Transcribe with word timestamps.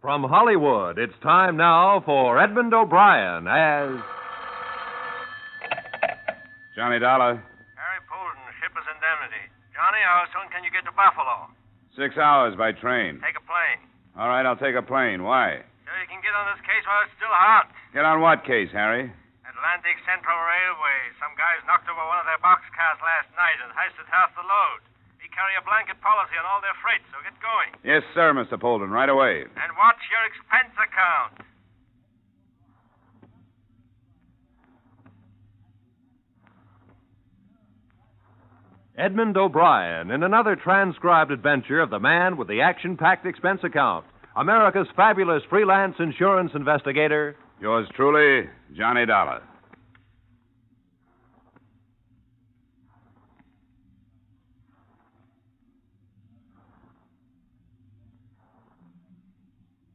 From 0.00 0.24
Hollywood, 0.24 0.96
it's 0.96 1.12
time 1.20 1.60
now 1.60 2.00
for 2.00 2.40
Edmond 2.40 2.72
O'Brien 2.72 3.44
as. 3.44 4.00
Johnny 6.72 6.96
Dollar. 6.96 7.36
Harry 7.76 8.00
Polden, 8.08 8.40
shipper's 8.56 8.88
indemnity. 8.88 9.44
Johnny, 9.76 10.00
how 10.00 10.24
soon 10.32 10.48
can 10.48 10.64
you 10.64 10.72
get 10.72 10.88
to 10.88 10.94
Buffalo? 10.96 11.52
Six 12.00 12.16
hours 12.16 12.56
by 12.56 12.72
train. 12.72 13.20
Take 13.20 13.36
a 13.36 13.44
plane. 13.44 13.84
All 14.16 14.32
right, 14.32 14.48
I'll 14.48 14.56
take 14.56 14.72
a 14.72 14.80
plane. 14.80 15.20
Why? 15.20 15.60
So 15.84 15.92
you 16.00 16.08
can 16.08 16.24
get 16.24 16.32
on 16.32 16.48
this 16.56 16.64
case 16.64 16.80
while 16.88 17.04
it's 17.04 17.12
still 17.20 17.36
hot. 17.36 17.68
Get 17.92 18.08
on 18.08 18.24
what 18.24 18.48
case, 18.48 18.72
Harry? 18.72 19.04
Atlantic 19.44 20.00
Central 20.08 20.40
Railway. 20.40 21.12
Some 21.20 21.36
guys 21.36 21.60
knocked 21.68 21.84
over 21.92 22.00
one 22.08 22.16
of 22.16 22.24
their 22.24 22.40
boxcars 22.40 22.96
last 23.04 23.28
night 23.36 23.60
and 23.60 23.68
heisted 23.76 24.08
half 24.08 24.32
the 24.32 24.48
load. 24.48 24.80
We 25.40 25.42
carry 25.42 25.56
a 25.56 25.64
blanket 25.64 26.02
policy 26.02 26.36
on 26.36 26.44
all 26.44 26.60
their 26.60 26.76
freight, 26.82 27.00
so 27.08 27.16
get 27.24 27.32
going. 27.40 27.72
Yes, 27.82 28.02
sir, 28.12 28.34
Mr. 28.34 28.60
Polden, 28.60 28.90
right 28.90 29.08
away. 29.08 29.40
And 29.40 29.72
watch 29.78 29.96
your 30.10 30.20
expense 30.28 30.76
account. 30.76 31.46
Edmond 38.98 39.38
O'Brien 39.38 40.10
in 40.10 40.22
another 40.22 40.56
transcribed 40.56 41.30
adventure 41.30 41.80
of 41.80 41.88
the 41.88 42.00
man 42.00 42.36
with 42.36 42.48
the 42.48 42.60
action 42.60 42.98
packed 42.98 43.24
expense 43.24 43.60
account. 43.64 44.04
America's 44.36 44.88
fabulous 44.94 45.42
freelance 45.48 45.94
insurance 45.98 46.50
investigator. 46.54 47.34
Yours 47.62 47.88
truly, 47.96 48.46
Johnny 48.76 49.06
Dollar. 49.06 49.40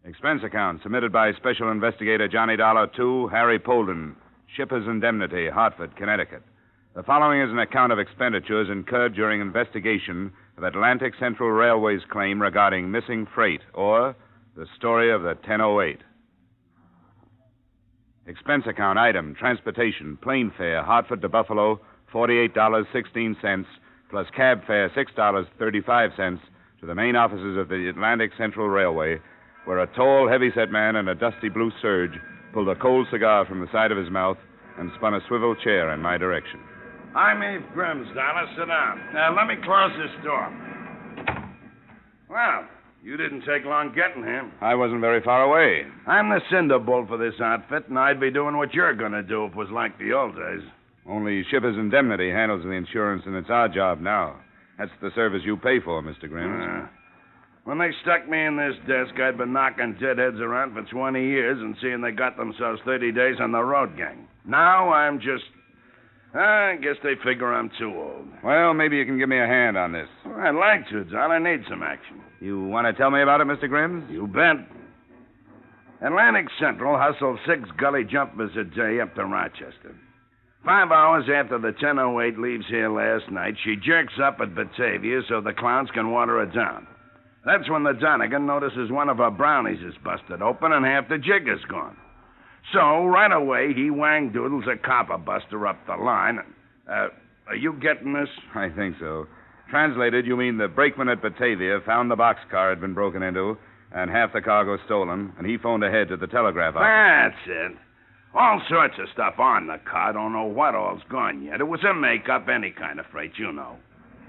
Expense 0.07 0.43
account 0.43 0.83
submitted 0.83 1.11
by 1.11 1.33
Special 1.33 1.71
Investigator 1.71 2.27
Johnny 2.27 2.55
Dollar 2.55 2.85
to 2.95 3.27
Harry 3.29 3.57
Polden, 3.57 4.15
Shipper's 4.55 4.85
Indemnity, 4.87 5.49
Hartford, 5.49 5.95
Connecticut. 5.95 6.43
The 6.95 7.01
following 7.01 7.41
is 7.41 7.49
an 7.49 7.57
account 7.57 7.91
of 7.91 7.97
expenditures 7.97 8.69
incurred 8.69 9.15
during 9.15 9.41
investigation 9.41 10.31
of 10.57 10.63
Atlantic 10.63 11.13
Central 11.19 11.49
Railway's 11.49 12.03
claim 12.11 12.39
regarding 12.39 12.91
missing 12.91 13.25
freight, 13.33 13.61
or 13.73 14.15
the 14.55 14.67
story 14.77 15.11
of 15.11 15.23
the 15.23 15.29
1008. 15.29 15.97
Expense 18.27 18.65
account 18.67 18.99
item 18.99 19.33
transportation, 19.33 20.17
plane 20.17 20.51
fare, 20.55 20.83
Hartford 20.83 21.23
to 21.23 21.29
Buffalo, 21.29 21.81
$48.16, 22.13 23.65
plus 24.11 24.27
cab 24.35 24.63
fare, 24.67 24.91
$6.35 24.91 26.39
to 26.79 26.85
the 26.85 26.93
main 26.93 27.15
offices 27.15 27.57
of 27.57 27.69
the 27.69 27.89
Atlantic 27.89 28.29
Central 28.37 28.69
Railway, 28.69 29.19
where 29.65 29.79
a 29.79 29.87
tall, 29.95 30.29
heavy-set 30.29 30.71
man 30.71 30.95
in 30.95 31.07
a 31.07 31.15
dusty 31.15 31.49
blue 31.49 31.71
serge 31.81 32.13
pulled 32.53 32.69
a 32.69 32.75
cold 32.75 33.07
cigar 33.11 33.45
from 33.45 33.59
the 33.59 33.71
side 33.71 33.91
of 33.91 33.97
his 33.97 34.09
mouth 34.09 34.37
and 34.77 34.91
spun 34.95 35.13
a 35.13 35.19
swivel 35.27 35.55
chair 35.55 35.93
in 35.93 36.01
my 36.01 36.17
direction. 36.17 36.59
I'm 37.15 37.41
Eve 37.43 37.65
Dollar. 37.75 38.45
Sit 38.57 38.67
down. 38.67 38.99
Now, 39.13 39.35
let 39.35 39.47
me 39.47 39.55
close 39.63 39.91
this 39.97 40.23
door. 40.23 40.51
Well, 42.29 42.67
you 43.03 43.17
didn't 43.17 43.41
take 43.41 43.65
long 43.65 43.93
getting 43.95 44.23
here. 44.23 44.51
I 44.61 44.75
wasn't 44.75 45.01
very 45.01 45.21
far 45.21 45.43
away. 45.43 45.87
I'm 46.07 46.29
the 46.29 46.41
cinder 46.51 46.79
bull 46.79 47.05
for 47.07 47.17
this 47.17 47.39
outfit, 47.41 47.87
and 47.87 47.97
I'd 47.97 48.19
be 48.19 48.31
doing 48.31 48.57
what 48.57 48.73
you're 48.73 48.95
going 48.95 49.13
to 49.13 49.23
do 49.23 49.45
if 49.45 49.51
it 49.51 49.57
was 49.57 49.69
like 49.71 49.97
the 49.97 50.11
old 50.11 50.35
days. 50.35 50.67
Only 51.07 51.45
Shipper's 51.51 51.77
Indemnity 51.77 52.31
handles 52.31 52.63
the 52.63 52.71
insurance, 52.71 53.23
and 53.25 53.35
it's 53.35 53.49
our 53.49 53.69
job 53.69 54.01
now. 54.01 54.35
That's 54.77 54.91
the 55.01 55.11
service 55.15 55.41
you 55.45 55.55
pay 55.55 55.79
for, 55.79 56.01
Mr. 56.01 56.25
Grims. 56.25 56.83
Uh, 56.83 56.87
when 57.65 57.79
they 57.79 57.89
stuck 58.03 58.29
me 58.29 58.45
in 58.45 58.55
this 58.55 58.75
desk, 58.87 59.19
I'd 59.19 59.37
been 59.37 59.51
knocking 59.51 59.97
deadheads 59.99 60.39
around 60.39 60.73
for 60.73 60.83
20 60.83 61.19
years 61.19 61.57
and 61.59 61.75
seeing 61.81 61.99
they 61.99 62.11
got 62.11 62.37
themselves 62.37 62.79
30 62.85 63.11
days 63.11 63.35
on 63.41 63.51
the 63.51 63.61
road 63.61 63.97
gang. 63.97 64.27
Now 64.45 64.93
I'm 64.93 65.19
just. 65.19 65.43
I 66.35 66.75
guess 66.81 66.95
they 67.01 67.13
figure 67.23 67.53
I'm 67.53 67.71
too 67.79 67.93
old. 67.95 68.27
Well, 68.43 68.73
maybe 68.73 68.97
you 68.97 69.05
can 69.05 69.17
give 69.17 69.29
me 69.29 69.39
a 69.39 69.47
hand 69.47 69.77
on 69.77 69.93
this. 69.93 70.07
Well, 70.25 70.35
I'd 70.35 70.53
like 70.53 70.87
to, 70.89 71.05
John. 71.05 71.31
I 71.31 71.39
need 71.39 71.63
some 71.69 71.81
action. 71.81 72.21
You 72.41 72.61
want 72.65 72.85
to 72.87 72.93
tell 72.93 73.09
me 73.09 73.21
about 73.21 73.41
it, 73.41 73.47
Mr. 73.47 73.69
Grims? 73.69 74.11
You 74.11 74.27
bet. 74.27 74.57
Atlantic 76.05 76.47
Central 76.59 76.99
hustled 76.99 77.39
six 77.47 77.61
gully 77.79 78.03
jumpers 78.03 78.51
a 78.59 78.65
day 78.65 78.99
up 78.99 79.15
to 79.15 79.25
Rochester. 79.25 79.95
Five 80.65 80.91
hours 80.91 81.25
after 81.33 81.57
the 81.57 81.71
1008 81.71 82.37
leaves 82.37 82.65
here 82.67 82.89
last 82.89 83.31
night, 83.31 83.55
she 83.63 83.75
jerks 83.77 84.13
up 84.21 84.39
at 84.41 84.53
Batavia 84.53 85.21
so 85.29 85.39
the 85.39 85.53
clowns 85.53 85.89
can 85.91 86.11
water 86.11 86.45
her 86.45 86.51
down. 86.51 86.85
That's 87.45 87.69
when 87.69 87.83
the 87.83 87.93
Donegan 87.93 88.45
notices 88.47 88.91
one 88.91 89.07
of 89.09 89.17
her 89.17 89.29
brownies 89.29 89.79
is 89.79 89.93
busted 90.03 90.41
open 90.41 90.71
and 90.71 90.85
half 90.85 91.07
the 91.07 91.17
jig 91.17 91.47
is 91.47 91.63
gone. 91.69 91.95
So, 92.73 93.05
right 93.05 93.31
away, 93.31 93.73
he 93.75 93.91
wang 93.91 94.31
doodles 94.31 94.65
a 94.67 94.75
copper 94.75 95.19
buster 95.19 95.67
up 95.67 95.85
the 95.85 95.95
line. 95.95 96.39
Uh, 96.89 97.09
are 97.47 97.55
you 97.55 97.73
getting 97.73 98.13
this? 98.13 98.29
I 98.55 98.69
think 98.69 98.95
so. 98.99 99.27
Translated, 99.69 100.25
you 100.25 100.35
mean 100.35 100.57
the 100.57 100.67
brakeman 100.67 101.09
at 101.09 101.21
Batavia 101.21 101.81
found 101.85 102.09
the 102.09 102.15
boxcar 102.15 102.69
had 102.69 102.81
been 102.81 102.95
broken 102.95 103.21
into 103.21 103.57
and 103.91 104.09
half 104.09 104.33
the 104.33 104.41
cargo 104.41 104.77
stolen, 104.85 105.31
and 105.37 105.47
he 105.47 105.57
phoned 105.57 105.83
ahead 105.83 106.09
to 106.09 106.17
the 106.17 106.27
telegraph 106.27 106.75
office. 106.75 107.35
That's 107.45 107.47
it. 107.47 107.77
All 108.33 108.61
sorts 108.67 108.95
of 108.99 109.07
stuff 109.13 109.39
on 109.39 109.67
the 109.67 109.77
car. 109.89 110.11
Don't 110.13 110.33
know 110.33 110.43
what 110.43 110.75
all's 110.75 111.01
gone 111.09 111.43
yet. 111.43 111.61
It 111.61 111.67
was 111.67 111.79
a 111.89 111.93
make-up, 111.93 112.47
any 112.49 112.71
kind 112.71 112.99
of 112.99 113.05
freight, 113.11 113.31
you 113.37 113.53
know. 113.53 113.77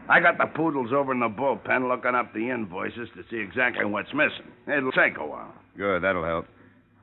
I 0.09 0.21
got 0.21 0.39
the 0.39 0.47
poodles 0.47 0.93
over 0.93 1.12
in 1.12 1.21
the 1.21 1.28
bullpen 1.28 1.89
looking 1.89 2.15
up 2.15 2.33
the 2.33 2.50
invoices 2.50 3.09
to 3.17 3.25
see 3.31 3.39
exactly 3.39 3.84
what's 3.84 4.15
missing. 4.15 4.53
It'll 4.67 4.93
take 4.93 5.19
a 5.19 5.27
while. 5.27 5.53
Good, 5.77 6.03
that'll 6.03 6.25
help. 6.25 6.47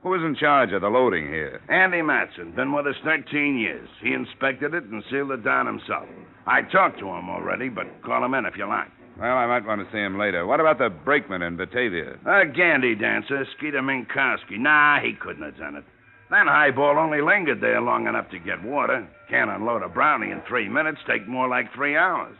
Who 0.03 0.13
is 0.15 0.21
in 0.21 0.35
charge 0.35 0.71
of 0.73 0.81
the 0.81 0.89
loading 0.89 1.27
here? 1.27 1.61
Andy 1.69 2.01
Matson, 2.01 2.51
been 2.51 2.73
with 2.73 2.87
us 2.87 2.95
13 3.03 3.57
years. 3.57 3.87
He 4.01 4.13
inspected 4.13 4.73
it 4.73 4.83
and 4.85 5.03
sealed 5.09 5.31
it 5.31 5.43
down 5.43 5.65
himself. 5.65 6.07
I 6.45 6.61
talked 6.61 6.99
to 6.99 7.07
him 7.07 7.29
already, 7.29 7.69
but 7.69 7.87
call 8.03 8.23
him 8.23 8.33
in 8.33 8.45
if 8.45 8.57
you 8.57 8.67
like. 8.67 8.89
Well, 9.17 9.37
I 9.37 9.45
might 9.45 9.65
want 9.65 9.79
to 9.85 9.91
see 9.93 9.99
him 9.99 10.17
later. 10.17 10.45
What 10.45 10.59
about 10.59 10.79
the 10.79 10.89
brakeman 10.89 11.41
in 11.41 11.55
Batavia? 11.55 12.17
A 12.25 12.45
gandy 12.45 12.95
dancer, 12.95 13.45
Skeeter 13.57 13.81
Minkowski. 13.81 14.57
Nah, 14.57 14.99
he 14.99 15.13
couldn't 15.13 15.43
have 15.43 15.57
done 15.57 15.75
it. 15.75 15.83
That 16.31 16.47
highball 16.47 16.97
only 16.97 17.21
lingered 17.21 17.61
there 17.61 17.79
long 17.79 18.07
enough 18.07 18.29
to 18.31 18.39
get 18.39 18.63
water. 18.63 19.07
Can't 19.29 19.51
unload 19.51 19.83
a 19.83 19.89
brownie 19.89 20.31
in 20.31 20.41
three 20.47 20.67
minutes. 20.67 20.99
Take 21.07 21.27
more 21.27 21.47
like 21.47 21.71
three 21.73 21.95
hours. 21.95 22.35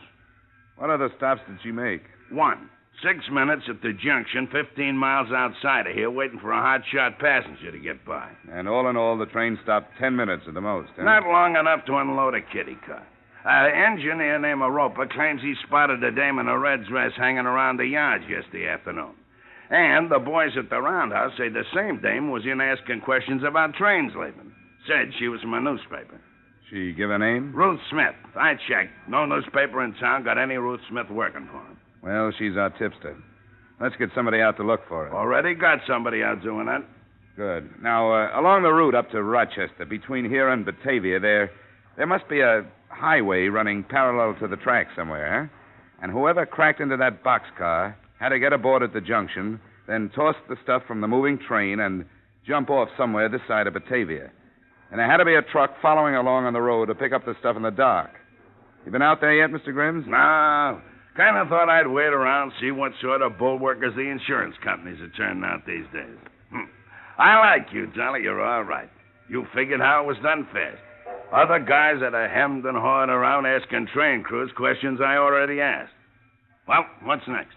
What 0.76 0.90
other 0.90 1.10
stops 1.16 1.40
did 1.48 1.58
she 1.62 1.72
make? 1.72 2.02
One. 2.30 2.68
Six 3.02 3.24
minutes 3.30 3.64
at 3.68 3.82
the 3.82 3.92
junction, 3.92 4.48
15 4.52 4.96
miles 4.96 5.28
outside 5.34 5.86
of 5.86 5.94
here, 5.94 6.10
waiting 6.10 6.38
for 6.38 6.52
a 6.52 6.60
hot-shot 6.60 7.18
passenger 7.18 7.72
to 7.72 7.78
get 7.78 8.04
by. 8.04 8.30
And 8.50 8.68
all 8.68 8.88
in 8.88 8.96
all, 8.96 9.18
the 9.18 9.26
train 9.26 9.58
stopped 9.62 9.90
ten 9.98 10.14
minutes 10.14 10.44
at 10.46 10.54
the 10.54 10.60
most. 10.60 10.90
Huh? 10.96 11.02
Not 11.02 11.24
long 11.26 11.56
enough 11.56 11.84
to 11.86 11.96
unload 11.96 12.34
a 12.34 12.40
kitty 12.40 12.76
car. 12.86 13.04
An 13.44 13.92
engineer 13.92 14.38
named 14.38 14.62
Aropa 14.62 15.10
claims 15.10 15.42
he 15.42 15.54
spotted 15.66 16.02
a 16.02 16.10
dame 16.10 16.38
in 16.38 16.48
a 16.48 16.58
red 16.58 16.86
dress 16.86 17.12
hanging 17.16 17.46
around 17.46 17.76
the 17.76 17.86
yards 17.86 18.24
yesterday 18.28 18.68
afternoon. 18.68 19.14
And 19.70 20.10
the 20.10 20.18
boys 20.18 20.52
at 20.56 20.70
the 20.70 20.80
roundhouse 20.80 21.32
say 21.36 21.48
the 21.48 21.64
same 21.74 22.00
dame 22.00 22.30
was 22.30 22.44
in 22.46 22.60
asking 22.60 23.02
questions 23.02 23.42
about 23.46 23.74
trains 23.74 24.12
leaving. 24.14 24.52
Said 24.86 25.12
she 25.18 25.28
was 25.28 25.40
from 25.40 25.54
a 25.54 25.60
newspaper. 25.60 26.20
She 26.70 26.92
give 26.92 27.10
a 27.10 27.18
name? 27.18 27.52
Ruth 27.54 27.80
Smith. 27.90 28.14
I 28.36 28.54
checked. 28.54 28.92
No 29.08 29.26
newspaper 29.26 29.84
in 29.84 29.94
town 29.94 30.24
got 30.24 30.38
any 30.38 30.56
Ruth 30.56 30.80
Smith 30.88 31.10
working 31.10 31.48
for 31.50 31.58
him. 31.58 31.76
Well, 32.02 32.32
she's 32.38 32.56
our 32.56 32.70
tipster. 32.70 33.16
Let's 33.80 33.96
get 33.96 34.10
somebody 34.14 34.40
out 34.40 34.56
to 34.58 34.62
look 34.64 34.80
for 34.88 35.06
her. 35.06 35.14
Already 35.14 35.54
got 35.54 35.80
somebody 35.86 36.22
out 36.22 36.42
doing 36.42 36.66
that. 36.66 36.84
Good. 37.36 37.82
Now, 37.82 38.12
uh, 38.12 38.40
along 38.40 38.62
the 38.62 38.72
route 38.72 38.94
up 38.94 39.10
to 39.10 39.22
Rochester, 39.22 39.84
between 39.84 40.28
here 40.28 40.48
and 40.48 40.64
Batavia, 40.64 41.18
there, 41.18 41.50
there 41.96 42.06
must 42.06 42.28
be 42.28 42.40
a 42.40 42.64
highway 42.88 43.48
running 43.48 43.82
parallel 43.84 44.38
to 44.40 44.46
the 44.46 44.56
track 44.56 44.88
somewhere. 44.96 45.50
Huh? 45.50 46.02
And 46.02 46.12
whoever 46.12 46.46
cracked 46.46 46.80
into 46.80 46.96
that 46.96 47.24
boxcar 47.24 47.94
had 48.20 48.28
to 48.28 48.38
get 48.38 48.52
aboard 48.52 48.82
at 48.82 48.92
the 48.92 49.00
junction, 49.00 49.60
then 49.88 50.10
toss 50.14 50.36
the 50.48 50.56
stuff 50.62 50.82
from 50.86 51.00
the 51.00 51.08
moving 51.08 51.38
train 51.38 51.80
and 51.80 52.04
jump 52.46 52.70
off 52.70 52.88
somewhere 52.96 53.28
this 53.28 53.40
side 53.48 53.66
of 53.66 53.74
Batavia. 53.74 54.30
And 54.90 54.98
there 55.00 55.10
had 55.10 55.18
to 55.18 55.24
be 55.24 55.34
a 55.34 55.42
truck 55.42 55.74
following 55.82 56.14
along 56.14 56.44
on 56.44 56.52
the 56.52 56.60
road 56.60 56.86
to 56.86 56.94
pick 56.94 57.12
up 57.12 57.24
the 57.24 57.34
stuff 57.40 57.56
in 57.56 57.62
the 57.62 57.70
dark. 57.70 58.10
You 58.84 58.92
been 58.92 59.02
out 59.02 59.20
there 59.20 59.34
yet, 59.34 59.50
Mr. 59.50 59.68
Grims? 59.68 60.06
No. 60.06 60.80
Kind 61.16 61.36
of 61.36 61.48
thought 61.48 61.68
I'd 61.68 61.86
wait 61.86 62.12
around, 62.12 62.52
see 62.60 62.70
what 62.70 62.92
sort 63.00 63.22
of 63.22 63.38
bulwarkers 63.38 63.94
the 63.94 64.02
insurance 64.02 64.56
companies 64.62 65.00
are 65.00 65.10
turning 65.16 65.44
out 65.44 65.64
these 65.66 65.86
days. 65.92 66.18
Hm. 66.50 66.68
I 67.18 67.38
like 67.38 67.72
you, 67.72 67.86
Johnny. 67.94 68.22
You're 68.22 68.44
all 68.44 68.64
right. 68.64 68.90
You 69.28 69.46
figured 69.54 69.80
how 69.80 70.02
it 70.02 70.06
was 70.06 70.16
done 70.22 70.46
fast. 70.52 70.78
Other 71.32 71.58
guys 71.58 71.96
that 72.00 72.14
are 72.14 72.28
hemmed 72.28 72.64
and 72.64 72.76
hawed 72.76 73.08
around 73.08 73.46
asking 73.46 73.88
train 73.94 74.22
crews 74.22 74.50
questions 74.56 75.00
I 75.00 75.16
already 75.16 75.60
asked. 75.60 75.92
Well, 76.68 76.84
what's 77.02 77.26
next? 77.28 77.56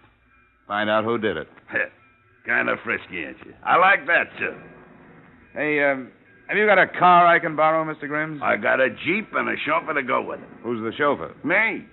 Find 0.68 0.90
out 0.90 1.04
who 1.04 1.18
did 1.18 1.38
it. 1.38 1.48
kind 2.46 2.70
of 2.70 2.78
frisky, 2.84 3.26
ain't 3.26 3.38
you? 3.46 3.54
I 3.66 3.78
like 3.78 4.06
that, 4.08 4.26
too. 4.38 4.56
Hey, 5.54 5.84
um, 5.84 6.12
have 6.48 6.58
you 6.58 6.66
got 6.66 6.80
a 6.80 6.88
car 6.88 7.28
I 7.28 7.40
can 7.40 7.58
borrow, 7.58 7.84
Mr. 7.84 8.04
Grims? 8.04 8.42
I 8.42 8.56
got 8.56 8.80
a 8.80 8.90
Jeep 8.90 9.30
and 9.34 9.50
a 9.50 9.56
chauffeur 9.66 9.94
to 9.94 10.04
go 10.04 10.22
with 10.22 10.40
it. 10.40 10.48
Who's 10.64 10.82
the 10.82 10.96
chauffeur? 10.98 11.36
Me. 11.44 11.86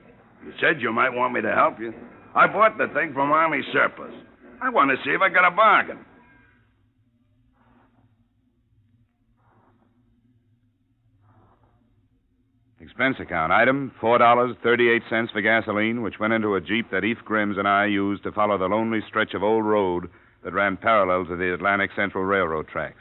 You 0.44 0.52
said 0.60 0.80
you 0.80 0.92
might 0.92 1.10
want 1.10 1.32
me 1.32 1.42
to 1.42 1.52
help 1.52 1.80
you. 1.80 1.92
I 2.36 2.46
bought 2.46 2.78
the 2.78 2.86
thing 2.94 3.12
from 3.12 3.32
Army 3.32 3.62
Surplus. 3.72 4.12
I 4.62 4.70
want 4.70 4.90
to 4.90 4.96
see 5.04 5.10
if 5.10 5.20
I 5.20 5.28
got 5.28 5.46
a 5.46 5.50
bargain. 5.50 5.98
Expense 12.80 13.16
account 13.18 13.50
item 13.50 13.90
$4.38 14.00 15.32
for 15.32 15.40
gasoline, 15.40 16.02
which 16.02 16.20
went 16.20 16.32
into 16.32 16.54
a 16.54 16.60
Jeep 16.60 16.90
that 16.92 17.02
Eve 17.02 17.16
Grims 17.28 17.58
and 17.58 17.66
I 17.66 17.86
used 17.86 18.22
to 18.22 18.30
follow 18.30 18.56
the 18.56 18.66
lonely 18.66 19.00
stretch 19.08 19.34
of 19.34 19.42
old 19.42 19.64
road 19.64 20.08
that 20.44 20.52
ran 20.52 20.76
parallel 20.76 21.24
to 21.26 21.36
the 21.36 21.54
Atlantic 21.54 21.90
Central 21.96 22.24
Railroad 22.24 22.68
tracks. 22.68 23.00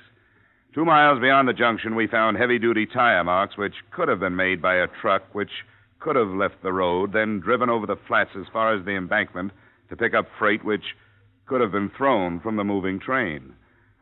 Two 0.74 0.86
miles 0.86 1.22
beyond 1.22 1.48
the 1.48 1.54
junction, 1.54 1.94
we 1.94 2.08
found 2.08 2.36
heavy 2.36 2.58
duty 2.58 2.88
tire 2.88 3.24
marks 3.24 3.58
which 3.58 3.76
could 3.92 4.08
have 4.08 4.20
been 4.20 4.36
made 4.36 4.60
by 4.60 4.78
a 4.78 4.88
truck 5.02 5.22
which 5.34 5.52
could 6.00 6.16
have 6.16 6.30
left 6.30 6.64
the 6.64 6.74
road, 6.74 7.14
then 7.14 7.40
driven 7.40 7.70
over 7.70 7.86
the 7.86 8.00
flats 8.08 8.32
as 8.36 8.48
far 8.52 8.74
as 8.74 8.84
the 8.84 8.96
embankment 8.96 9.52
to 9.90 9.96
pick 9.96 10.16
up 10.16 10.26
freight 10.40 10.66
which 10.66 10.96
could 11.46 11.62
have 11.62 11.72
been 11.72 11.92
thrown 11.96 12.40
from 12.40 12.56
the 12.56 12.64
moving 12.64 13.00
train. 13.00 13.54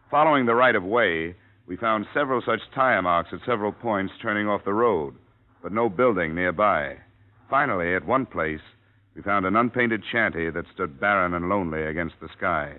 Following 0.09 0.45
the 0.45 0.55
right 0.55 0.75
of 0.75 0.83
way, 0.83 1.35
we 1.67 1.75
found 1.75 2.05
several 2.13 2.41
such 2.41 2.61
tire 2.73 3.01
marks 3.01 3.31
at 3.33 3.39
several 3.45 3.73
points 3.73 4.13
turning 4.21 4.47
off 4.47 4.63
the 4.63 4.73
road, 4.73 5.15
but 5.61 5.73
no 5.73 5.89
building 5.89 6.33
nearby. 6.33 6.95
Finally, 7.49 7.93
at 7.93 8.05
one 8.05 8.25
place, 8.25 8.61
we 9.13 9.21
found 9.21 9.45
an 9.45 9.57
unpainted 9.57 10.03
shanty 10.09 10.49
that 10.49 10.65
stood 10.73 11.01
barren 11.01 11.33
and 11.33 11.49
lonely 11.49 11.83
against 11.83 12.15
the 12.21 12.29
sky. 12.37 12.73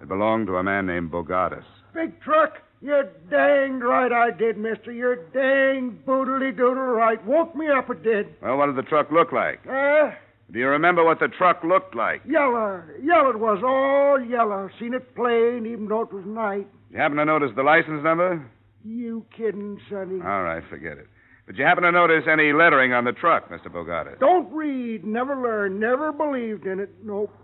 It 0.00 0.08
belonged 0.08 0.46
to 0.46 0.56
a 0.56 0.62
man 0.62 0.86
named 0.86 1.10
Bogatis. 1.10 1.64
Big 1.92 2.18
truck? 2.22 2.62
You're 2.84 3.04
danged 3.30 3.82
right 3.82 4.12
I 4.12 4.30
did, 4.36 4.58
mister. 4.58 4.92
You're 4.92 5.16
dang 5.32 5.98
boodly 6.06 6.54
doodle 6.54 6.74
right. 6.74 7.24
Woke 7.26 7.56
me 7.56 7.66
up, 7.70 7.88
it 7.88 8.02
did. 8.02 8.26
Well, 8.42 8.58
what 8.58 8.66
did 8.66 8.76
the 8.76 8.82
truck 8.82 9.10
look 9.10 9.32
like? 9.32 9.60
Uh, 9.66 10.10
Do 10.52 10.58
you 10.58 10.68
remember 10.68 11.02
what 11.02 11.18
the 11.18 11.28
truck 11.28 11.64
looked 11.64 11.94
like? 11.94 12.20
yellow. 12.28 12.82
Yellow 13.02 13.30
it 13.30 13.38
was, 13.38 13.62
all 13.64 14.22
yellow. 14.22 14.68
Seen 14.78 14.92
it 14.92 15.14
plain, 15.16 15.64
even 15.66 15.88
though 15.88 16.02
it 16.02 16.12
was 16.12 16.26
night. 16.26 16.66
You 16.90 16.98
happen 16.98 17.16
to 17.16 17.24
notice 17.24 17.52
the 17.56 17.62
license 17.62 18.04
number? 18.04 18.44
You 18.84 19.24
kidding, 19.34 19.80
Sonny? 19.88 20.20
All 20.20 20.42
right, 20.42 20.62
forget 20.68 20.98
it. 20.98 21.06
But 21.46 21.56
you 21.56 21.64
happen 21.64 21.84
to 21.84 21.90
notice 21.92 22.24
any 22.30 22.52
lettering 22.52 22.92
on 22.92 23.04
the 23.04 23.12
truck, 23.12 23.48
Mr. 23.48 23.68
Bogatis? 23.68 24.20
Don't 24.20 24.52
read, 24.52 25.06
never 25.06 25.34
learn, 25.40 25.80
never 25.80 26.12
believed 26.12 26.66
in 26.66 26.80
it. 26.80 26.90
Nope. 27.02 27.34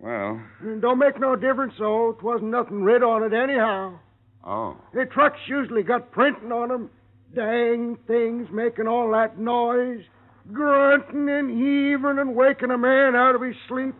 Well, 0.00 0.40
Don't 0.80 0.98
make 0.98 1.20
no 1.20 1.36
difference, 1.36 1.74
though. 1.78 2.10
It 2.10 2.22
wasn't 2.24 2.50
nothing 2.50 2.82
writ 2.82 3.04
on 3.04 3.22
it 3.22 3.32
anyhow. 3.32 3.98
Oh. 4.46 4.76
The 4.94 5.04
trucks 5.06 5.38
usually 5.46 5.82
got 5.82 6.10
printing 6.12 6.52
on 6.52 6.72
'em. 6.72 6.90
Dang 7.34 7.96
things 8.06 8.48
making 8.50 8.86
all 8.86 9.10
that 9.12 9.38
noise, 9.38 10.02
grunting 10.52 11.28
and 11.28 11.50
heaving 11.50 12.18
and 12.18 12.34
waking 12.34 12.70
a 12.70 12.78
man 12.78 13.14
out 13.14 13.34
of 13.34 13.42
his 13.42 13.56
sleep. 13.68 13.94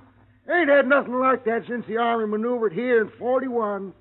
Ain't 0.49 0.71
had 0.71 0.87
nothing 0.87 1.19
like 1.19 1.45
that 1.45 1.63
since 1.69 1.85
the 1.87 1.97
Army 1.97 2.27
maneuvered 2.27 2.73
here 2.73 3.03
in 3.03 3.11
41. 3.19 3.93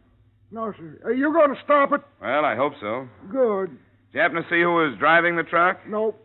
No, 0.52 0.72
sir. 0.78 1.00
Are 1.04 1.14
you 1.14 1.34
going 1.34 1.50
to 1.54 1.62
stop 1.64 1.92
it? 1.92 2.02
Well, 2.22 2.46
I 2.46 2.56
hope 2.56 2.74
so. 2.80 3.08
Good. 3.32 3.72
Did 3.72 4.14
you 4.14 4.22
happen 4.22 4.38
to 4.38 4.44
see 4.44 4.62
who 4.62 4.76
was 4.76 4.96
driving 5.00 5.36
the 5.36 5.44
truck? 5.44 5.80
Nope. 5.88 6.24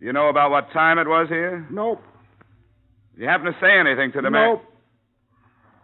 You 0.00 0.12
know 0.12 0.28
about 0.28 0.50
what 0.50 0.72
time 0.72 0.98
it 0.98 1.06
was 1.06 1.28
here? 1.28 1.66
Nope. 1.70 2.02
Did 3.14 3.22
you 3.22 3.28
happen 3.28 3.46
to 3.46 3.56
say 3.60 3.78
anything 3.78 4.10
to 4.12 4.22
the 4.22 4.30
man? 4.30 4.52
Nope. 4.54 4.64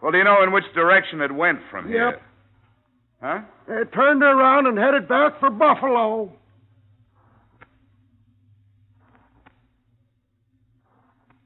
Well, 0.01 0.13
do 0.13 0.19
you 0.19 0.25
know 0.25 0.43
in 0.43 0.51
which 0.53 0.65
direction 0.75 1.21
it 1.21 1.33
went 1.33 1.59
from 1.71 1.89
here? 1.89 2.11
Yep. 2.11 2.23
Huh? 3.25 3.41
They 3.67 3.85
turned 3.95 4.23
around 4.23 4.67
and 4.67 4.77
headed 4.77 5.09
back 5.09 5.41
for 5.41 5.49
Buffalo. 5.49 6.31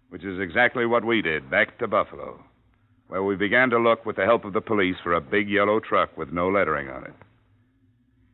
Which 0.09 0.25
is 0.25 0.41
exactly 0.41 0.87
what 0.87 1.05
we 1.05 1.23
did, 1.23 1.49
back 1.49 1.79
to 1.79 1.87
Buffalo, 1.87 2.43
where 3.07 3.23
we 3.23 3.37
began 3.37 3.71
to 3.71 3.79
look 3.79 4.05
with 4.05 4.17
the 4.17 4.25
help 4.25 4.45
of 4.45 4.55
the 4.55 4.61
police 4.61 4.97
for 5.05 5.15
a 5.15 5.21
big 5.21 5.49
yellow 5.49 5.79
truck 5.79 6.17
with 6.19 6.33
no 6.33 6.49
lettering 6.49 6.89
on 6.89 7.05
it. 7.05 7.15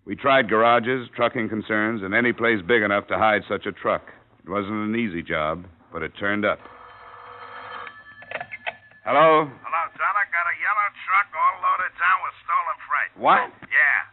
We 0.06 0.16
tried 0.16 0.48
garages, 0.48 1.10
trucking 1.14 1.50
concerns, 1.50 2.02
and 2.02 2.14
any 2.14 2.32
place 2.32 2.60
big 2.66 2.82
enough 2.82 3.08
to 3.08 3.18
hide 3.18 3.42
such 3.46 3.66
a 3.66 3.72
truck. 3.72 4.04
It 4.42 4.48
wasn't 4.48 4.88
an 4.88 4.96
easy 4.96 5.22
job, 5.22 5.66
but 5.92 6.02
it 6.02 6.12
turned 6.18 6.46
up. 6.46 6.60
Hello? 9.04 9.44
Hello, 9.44 9.82
son. 10.00 10.14
I 10.16 10.24
got 10.32 10.48
a 10.48 10.56
yellow 10.64 10.88
truck 11.04 11.28
all 11.36 11.56
loaded 11.60 11.92
down 12.00 12.18
with 12.24 12.34
stolen 12.40 12.78
freight. 12.88 13.12
What? 13.20 13.52
Yeah. 13.68 14.08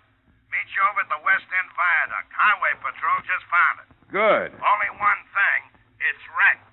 Meet 0.52 0.68
you 0.76 0.84
over 0.92 1.00
at 1.00 1.08
the 1.08 1.22
West 1.24 1.48
End 1.48 1.70
Viaduct. 1.80 2.28
Highway 2.36 2.76
Patrol 2.84 3.20
just 3.24 3.46
found 3.48 3.76
it. 3.88 3.90
Good. 4.12 4.52
Only 4.60 4.92
one 5.00 5.22
thing. 5.32 5.60
It's 5.96 6.24
wrecked. 6.36 6.68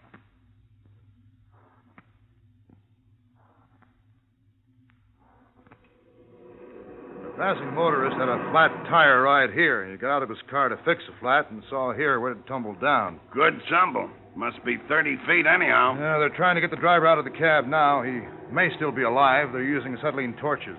The 7.23 7.31
passing 7.39 7.71
motorist 7.71 8.19
had 8.19 8.27
a 8.27 8.51
flat 8.51 8.75
tire 8.91 9.23
right 9.23 9.55
here. 9.55 9.87
He 9.87 9.95
got 9.95 10.11
out 10.11 10.27
of 10.27 10.29
his 10.29 10.43
car 10.51 10.67
to 10.69 10.77
fix 10.83 11.07
the 11.07 11.15
flat 11.23 11.55
and 11.55 11.63
saw 11.71 11.95
here 11.95 12.19
where 12.19 12.35
it 12.35 12.43
tumbled 12.51 12.83
down. 12.83 13.23
Good 13.31 13.63
tumble. 13.71 14.11
Must 14.39 14.65
be 14.65 14.77
30 14.87 15.17
feet 15.27 15.47
anyhow. 15.53 15.97
Yeah, 15.99 16.19
they're 16.21 16.29
trying 16.29 16.55
to 16.55 16.61
get 16.61 16.71
the 16.71 16.77
driver 16.77 17.09
out 17.09 17.19
of 17.19 17.25
the 17.25 17.31
cab 17.33 17.67
now. 17.67 18.03
He 18.05 18.21
may 18.55 18.69
still 18.77 18.93
be 18.93 19.03
alive. 19.03 19.49
They're 19.51 19.65
using 19.65 19.97
acetylene 19.97 20.37
torches. 20.41 20.79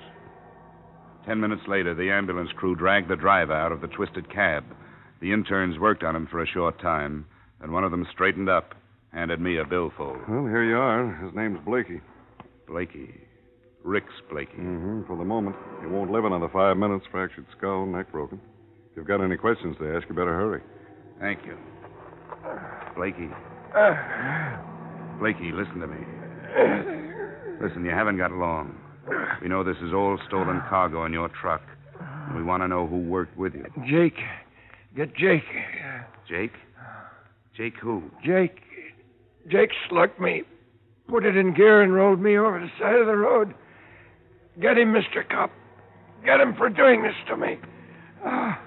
Ten 1.25 1.41
minutes 1.41 1.63
later, 1.67 1.93
the 1.93 2.09
ambulance 2.09 2.51
crew 2.55 2.73
dragged 2.73 3.09
the 3.09 3.17
driver 3.17 3.51
out 3.51 3.73
of 3.73 3.81
the 3.81 3.87
twisted 3.87 4.31
cab. 4.33 4.63
The 5.19 5.33
interns 5.33 5.77
worked 5.77 6.03
on 6.03 6.15
him 6.15 6.25
for 6.31 6.41
a 6.41 6.47
short 6.47 6.79
time, 6.79 7.25
then 7.59 7.73
one 7.73 7.83
of 7.83 7.91
them 7.91 8.07
straightened 8.13 8.47
up, 8.47 8.75
handed 9.11 9.41
me 9.41 9.57
a 9.57 9.65
billfold. 9.65 10.19
Well, 10.29 10.45
here 10.45 10.63
you 10.63 10.77
are. 10.77 11.13
His 11.21 11.35
name's 11.35 11.59
Blakey. 11.65 11.99
Blakey. 12.65 13.13
Rix 13.83 14.07
Blakey. 14.31 14.53
Mm-hmm. 14.53 15.05
For 15.05 15.17
the 15.17 15.25
moment. 15.25 15.57
He 15.81 15.87
won't 15.87 16.11
live 16.11 16.23
another 16.23 16.47
five 16.47 16.77
minutes. 16.77 17.05
Fractured 17.11 17.45
skull, 17.57 17.85
neck 17.85 18.09
broken. 18.09 18.39
If 18.91 18.95
you've 18.95 19.07
got 19.07 19.21
any 19.21 19.35
questions 19.35 19.75
to 19.79 19.97
ask, 19.97 20.07
you 20.07 20.15
better 20.15 20.33
hurry. 20.33 20.61
Thank 21.19 21.45
you. 21.45 21.57
Blakey. 22.95 23.29
Blakey, 25.19 25.51
listen 25.51 25.79
to 25.79 25.87
me. 25.87 25.97
Listen, 27.61 27.83
you 27.85 27.91
haven't 27.91 28.17
got 28.17 28.31
long. 28.31 28.75
We 29.41 29.47
know 29.47 29.63
this 29.63 29.77
is 29.77 29.93
all 29.93 30.17
stolen 30.27 30.61
cargo 30.69 31.05
in 31.05 31.13
your 31.13 31.29
truck. 31.29 31.61
And 31.99 32.37
we 32.37 32.43
want 32.43 32.63
to 32.63 32.67
know 32.67 32.87
who 32.87 32.97
worked 32.97 33.37
with 33.37 33.53
you. 33.53 33.65
Jake. 33.87 34.17
Get 34.95 35.15
Jake. 35.15 35.43
Jake? 36.27 36.53
Jake 37.55 37.75
who? 37.81 38.03
Jake. 38.23 38.61
Jake 39.49 39.71
slugged 39.89 40.19
me. 40.19 40.43
Put 41.07 41.25
it 41.25 41.35
in 41.35 41.53
gear 41.53 41.81
and 41.81 41.93
rolled 41.93 42.21
me 42.21 42.37
over 42.37 42.59
the 42.59 42.69
side 42.79 42.95
of 42.95 43.07
the 43.07 43.15
road. 43.15 43.53
Get 44.61 44.77
him, 44.77 44.93
Mr. 44.93 45.27
Cop. 45.27 45.51
Get 46.23 46.39
him 46.39 46.53
for 46.55 46.69
doing 46.69 47.01
this 47.03 47.15
to 47.27 47.37
me. 47.37 47.57
Ah. 48.23 48.61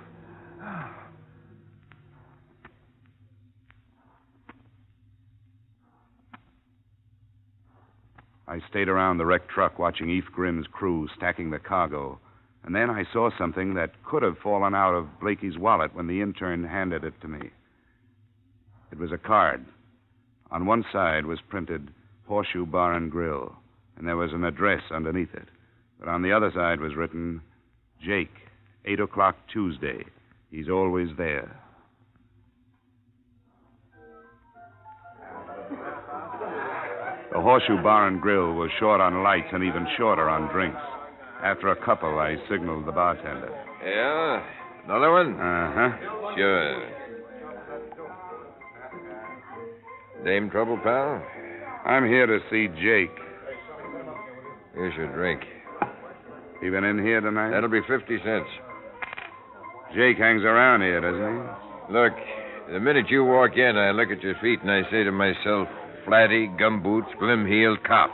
I 8.47 8.61
stayed 8.69 8.89
around 8.89 9.19
the 9.19 9.27
wrecked 9.27 9.49
truck 9.49 9.79
watching 9.79 10.11
Eve 10.11 10.27
Grimm's 10.33 10.67
crew 10.67 11.09
stacking 11.17 11.51
the 11.51 11.59
cargo. 11.59 12.19
And 12.65 12.75
then 12.75 12.91
I 12.91 13.05
saw 13.13 13.31
something 13.37 13.75
that 13.75 14.03
could 14.05 14.23
have 14.23 14.39
fallen 14.39 14.75
out 14.75 14.95
of 14.95 15.21
Blakey's 15.21 15.59
wallet 15.59 15.95
when 15.95 16.07
the 16.07 16.21
intern 16.21 16.65
handed 16.65 17.05
it 17.05 17.21
to 17.21 17.29
me. 17.29 17.51
It 18.91 18.99
was 18.99 19.13
a 19.13 19.19
card. 19.19 19.65
On 20.51 20.67
one 20.67 20.85
side 20.93 21.27
was 21.27 21.41
printed 21.49 21.91
Horseshoe 22.27 22.67
Bar 22.67 22.93
and 22.95 23.11
Grill, 23.11 23.57
and 23.97 24.07
there 24.07 24.17
was 24.17 24.33
an 24.33 24.45
address 24.45 24.83
underneath 24.91 25.35
it. 25.35 25.49
But 25.99 26.09
on 26.09 26.23
the 26.23 26.33
other 26.33 26.51
side 26.53 26.81
was 26.81 26.95
written 26.95 27.41
Jake, 28.05 28.35
8 28.85 29.01
o'clock 29.01 29.37
Tuesday. 29.53 30.05
He's 30.51 30.69
always 30.69 31.09
there. 31.17 31.62
The 37.33 37.41
Horseshoe 37.41 37.83
Bar 37.83 38.09
and 38.09 38.21
Grill 38.21 38.53
was 38.53 38.71
short 38.79 39.01
on 39.01 39.23
lights 39.23 39.49
and 39.53 39.65
even 39.65 39.87
shorter 39.97 40.29
on 40.29 40.53
drinks. 40.53 40.77
After 41.43 41.69
a 41.69 41.85
couple, 41.85 42.19
I 42.19 42.37
signaled 42.51 42.87
the 42.87 42.93
bartender. 42.93 43.51
Yeah? 43.83 44.45
Another 44.85 45.11
one? 45.11 45.41
Uh 45.41 45.73
huh. 45.73 45.91
Sure. 46.37 46.89
Dame 50.25 50.51
trouble, 50.51 50.79
pal? 50.85 51.25
I'm 51.87 52.07
here 52.07 52.27
to 52.27 52.39
see 52.51 52.69
Jake. 52.81 53.17
Here's 54.75 54.95
your 54.97 55.13
drink. 55.15 55.43
He 56.61 56.71
been 56.71 56.85
in 56.85 56.99
here 56.99 57.21
tonight? 57.21 57.51
That'll 57.51 57.71
be 57.71 57.81
50 57.89 58.19
cents. 58.25 58.49
Jake 59.97 60.19
hangs 60.19 60.43
around 60.45 60.83
here, 60.83 61.01
doesn't 61.01 61.19
he? 61.19 61.93
Look, 61.93 62.13
the 62.73 62.79
minute 62.79 63.07
you 63.09 63.25
walk 63.25 63.57
in, 63.57 63.77
I 63.77 63.91
look 63.91 64.11
at 64.11 64.23
your 64.23 64.35
feet 64.41 64.61
and 64.63 64.71
I 64.71 64.83
say 64.91 65.03
to 65.03 65.13
myself, 65.13 65.67
flatty, 66.07 66.49
gumboots, 66.59 67.17
glim 67.19 67.47
heeled 67.47 67.83
cop. 67.85 68.11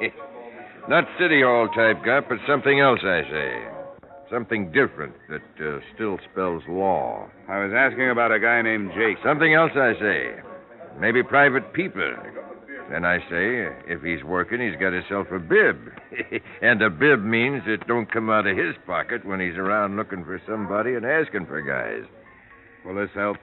Not 0.88 1.04
City 1.18 1.42
Hall 1.42 1.68
type 1.74 2.04
cop, 2.04 2.28
but 2.28 2.38
something 2.46 2.80
else, 2.80 3.00
I 3.02 3.22
say. 3.30 3.64
Something 4.30 4.70
different 4.72 5.14
that 5.28 5.42
uh, 5.60 5.80
still 5.94 6.18
spells 6.30 6.62
law. 6.68 7.28
I 7.48 7.64
was 7.64 7.72
asking 7.76 8.10
about 8.10 8.32
a 8.32 8.38
guy 8.38 8.62
named 8.62 8.90
Jake. 8.94 9.16
Something 9.24 9.54
else, 9.54 9.72
I 9.74 9.94
say. 9.98 10.34
Maybe 11.00 11.22
private 11.22 11.72
people. 11.72 12.14
Then 12.90 13.04
I 13.04 13.18
say, 13.30 13.68
if 13.86 14.02
he's 14.02 14.24
working, 14.24 14.60
he's 14.60 14.78
got 14.80 14.92
himself 14.92 15.28
a 15.32 15.38
bib. 15.38 15.92
and 16.62 16.82
a 16.82 16.90
bib 16.90 17.22
means 17.22 17.62
it 17.66 17.86
don't 17.86 18.10
come 18.10 18.30
out 18.30 18.46
of 18.48 18.56
his 18.56 18.74
pocket 18.84 19.24
when 19.24 19.38
he's 19.38 19.56
around 19.56 19.96
looking 19.96 20.24
for 20.24 20.40
somebody 20.46 20.94
and 20.94 21.06
asking 21.06 21.46
for 21.46 21.62
guys. 21.62 22.08
Will 22.84 22.96
this 22.96 23.10
help? 23.14 23.36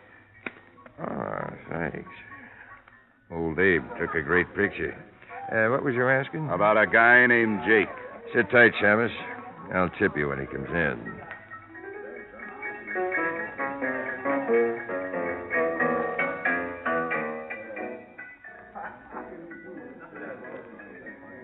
Ah, 1.00 1.50
Oh, 1.50 1.54
thanks. 1.70 2.10
Old 3.30 3.60
Abe 3.60 3.84
took 4.00 4.16
a 4.16 4.22
great 4.22 4.48
picture. 4.56 4.96
Uh, 5.52 5.70
what 5.70 5.84
was 5.84 5.96
you 5.96 6.08
asking? 6.08 6.50
About 6.50 6.78
a 6.78 6.88
guy 6.88 7.28
named 7.28 7.60
Jake. 7.68 7.90
Sit 8.34 8.50
tight, 8.50 8.72
Shamus. 8.82 9.12
I'll 9.74 9.90
tip 10.00 10.16
you 10.16 10.30
when 10.30 10.40
he 10.40 10.46
comes 10.46 10.70
in. 10.70 11.14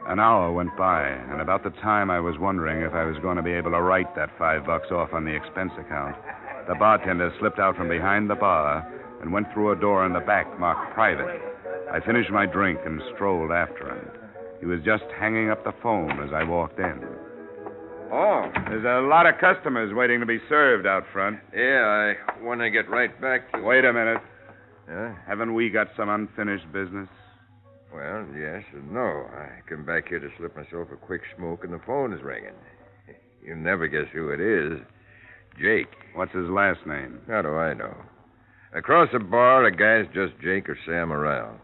An 0.07 0.19
hour 0.19 0.53
went 0.53 0.75
by, 0.77 1.07
and 1.07 1.41
about 1.41 1.63
the 1.63 1.71
time 1.81 2.09
I 2.09 2.19
was 2.19 2.35
wondering 2.39 2.83
if 2.83 2.93
I 2.93 3.03
was 3.03 3.17
going 3.21 3.35
to 3.37 3.43
be 3.43 3.51
able 3.51 3.71
to 3.71 3.81
write 3.81 4.15
that 4.15 4.29
five 4.37 4.65
bucks 4.65 4.91
off 4.91 5.11
on 5.11 5.25
the 5.25 5.35
expense 5.35 5.71
account, 5.77 6.15
the 6.67 6.75
bartender 6.75 7.33
slipped 7.39 7.59
out 7.59 7.75
from 7.75 7.89
behind 7.89 8.29
the 8.29 8.35
bar 8.35 8.87
and 9.21 9.33
went 9.33 9.51
through 9.53 9.71
a 9.71 9.75
door 9.75 10.05
in 10.05 10.13
the 10.13 10.19
back 10.19 10.59
marked 10.59 10.93
private. 10.93 11.52
I 11.93 11.99
finished 11.99 12.31
my 12.31 12.47
drink 12.47 12.79
and 12.85 12.99
strolled 13.13 13.51
after 13.51 13.87
him. 13.87 14.09
He 14.59 14.65
was 14.65 14.79
just 14.83 15.03
hanging 15.19 15.51
up 15.51 15.63
the 15.63 15.73
phone 15.83 16.23
as 16.23 16.33
I 16.33 16.43
walked 16.43 16.79
in. 16.79 17.05
Oh, 18.11 18.49
there's 18.67 18.85
a 18.85 19.07
lot 19.07 19.27
of 19.27 19.35
customers 19.39 19.93
waiting 19.93 20.19
to 20.19 20.25
be 20.25 20.39
served 20.49 20.87
out 20.87 21.03
front. 21.13 21.39
Yeah, 21.55 22.15
I 22.15 22.43
want 22.43 22.61
to 22.61 22.71
get 22.71 22.89
right 22.89 23.09
back 23.21 23.51
to. 23.51 23.61
Wait 23.61 23.85
a 23.85 23.93
minute. 23.93 24.17
Huh? 24.89 25.13
Haven't 25.27 25.53
we 25.53 25.69
got 25.69 25.87
some 25.95 26.09
unfinished 26.09 26.71
business? 26.73 27.09
Well, 27.93 28.25
yes 28.35 28.63
and 28.73 28.91
no. 28.91 29.27
I 29.31 29.59
come 29.69 29.85
back 29.85 30.09
here 30.09 30.19
to 30.19 30.29
slip 30.37 30.55
myself 30.55 30.87
a 30.91 30.95
quick 30.95 31.21
smoke, 31.37 31.63
and 31.63 31.73
the 31.73 31.81
phone 31.85 32.11
is 32.11 32.23
ringing. 32.23 32.55
You'll 33.45 33.57
never 33.57 33.87
guess 33.87 34.07
who 34.11 34.29
it 34.29 34.39
is. 34.39 34.79
Jake. 35.61 35.93
What's 36.15 36.33
his 36.33 36.49
last 36.49 36.79
name? 36.87 37.19
How 37.27 37.43
do 37.43 37.49
I 37.49 37.73
know? 37.75 37.95
Across 38.73 39.09
the 39.13 39.19
bar, 39.19 39.65
a 39.65 39.71
guy's 39.71 40.11
just 40.13 40.41
Jake 40.41 40.67
or 40.67 40.77
Sam 40.87 41.13
around. 41.13 41.59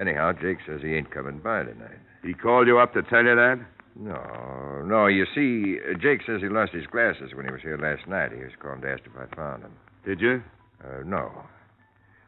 Anyhow, 0.00 0.32
Jake 0.32 0.58
says 0.66 0.80
he 0.82 0.94
ain't 0.94 1.10
coming 1.10 1.38
by 1.38 1.64
tonight. 1.64 1.98
He 2.22 2.34
called 2.34 2.66
you 2.66 2.78
up 2.78 2.94
to 2.94 3.02
tell 3.02 3.24
you 3.24 3.34
that? 3.34 3.58
No, 3.96 4.82
no. 4.86 5.06
You 5.06 5.24
see, 5.34 5.78
Jake 6.00 6.20
says 6.26 6.40
he 6.40 6.48
lost 6.48 6.72
his 6.72 6.86
glasses 6.86 7.34
when 7.34 7.46
he 7.46 7.52
was 7.52 7.62
here 7.62 7.76
last 7.76 8.08
night. 8.08 8.30
He 8.32 8.42
was 8.42 8.52
calling 8.60 8.80
to 8.82 8.90
ask 8.90 9.02
if 9.04 9.12
I 9.16 9.34
found 9.34 9.64
them. 9.64 9.72
Did 10.04 10.20
you? 10.20 10.42
Uh, 10.84 11.02
no. 11.04 11.30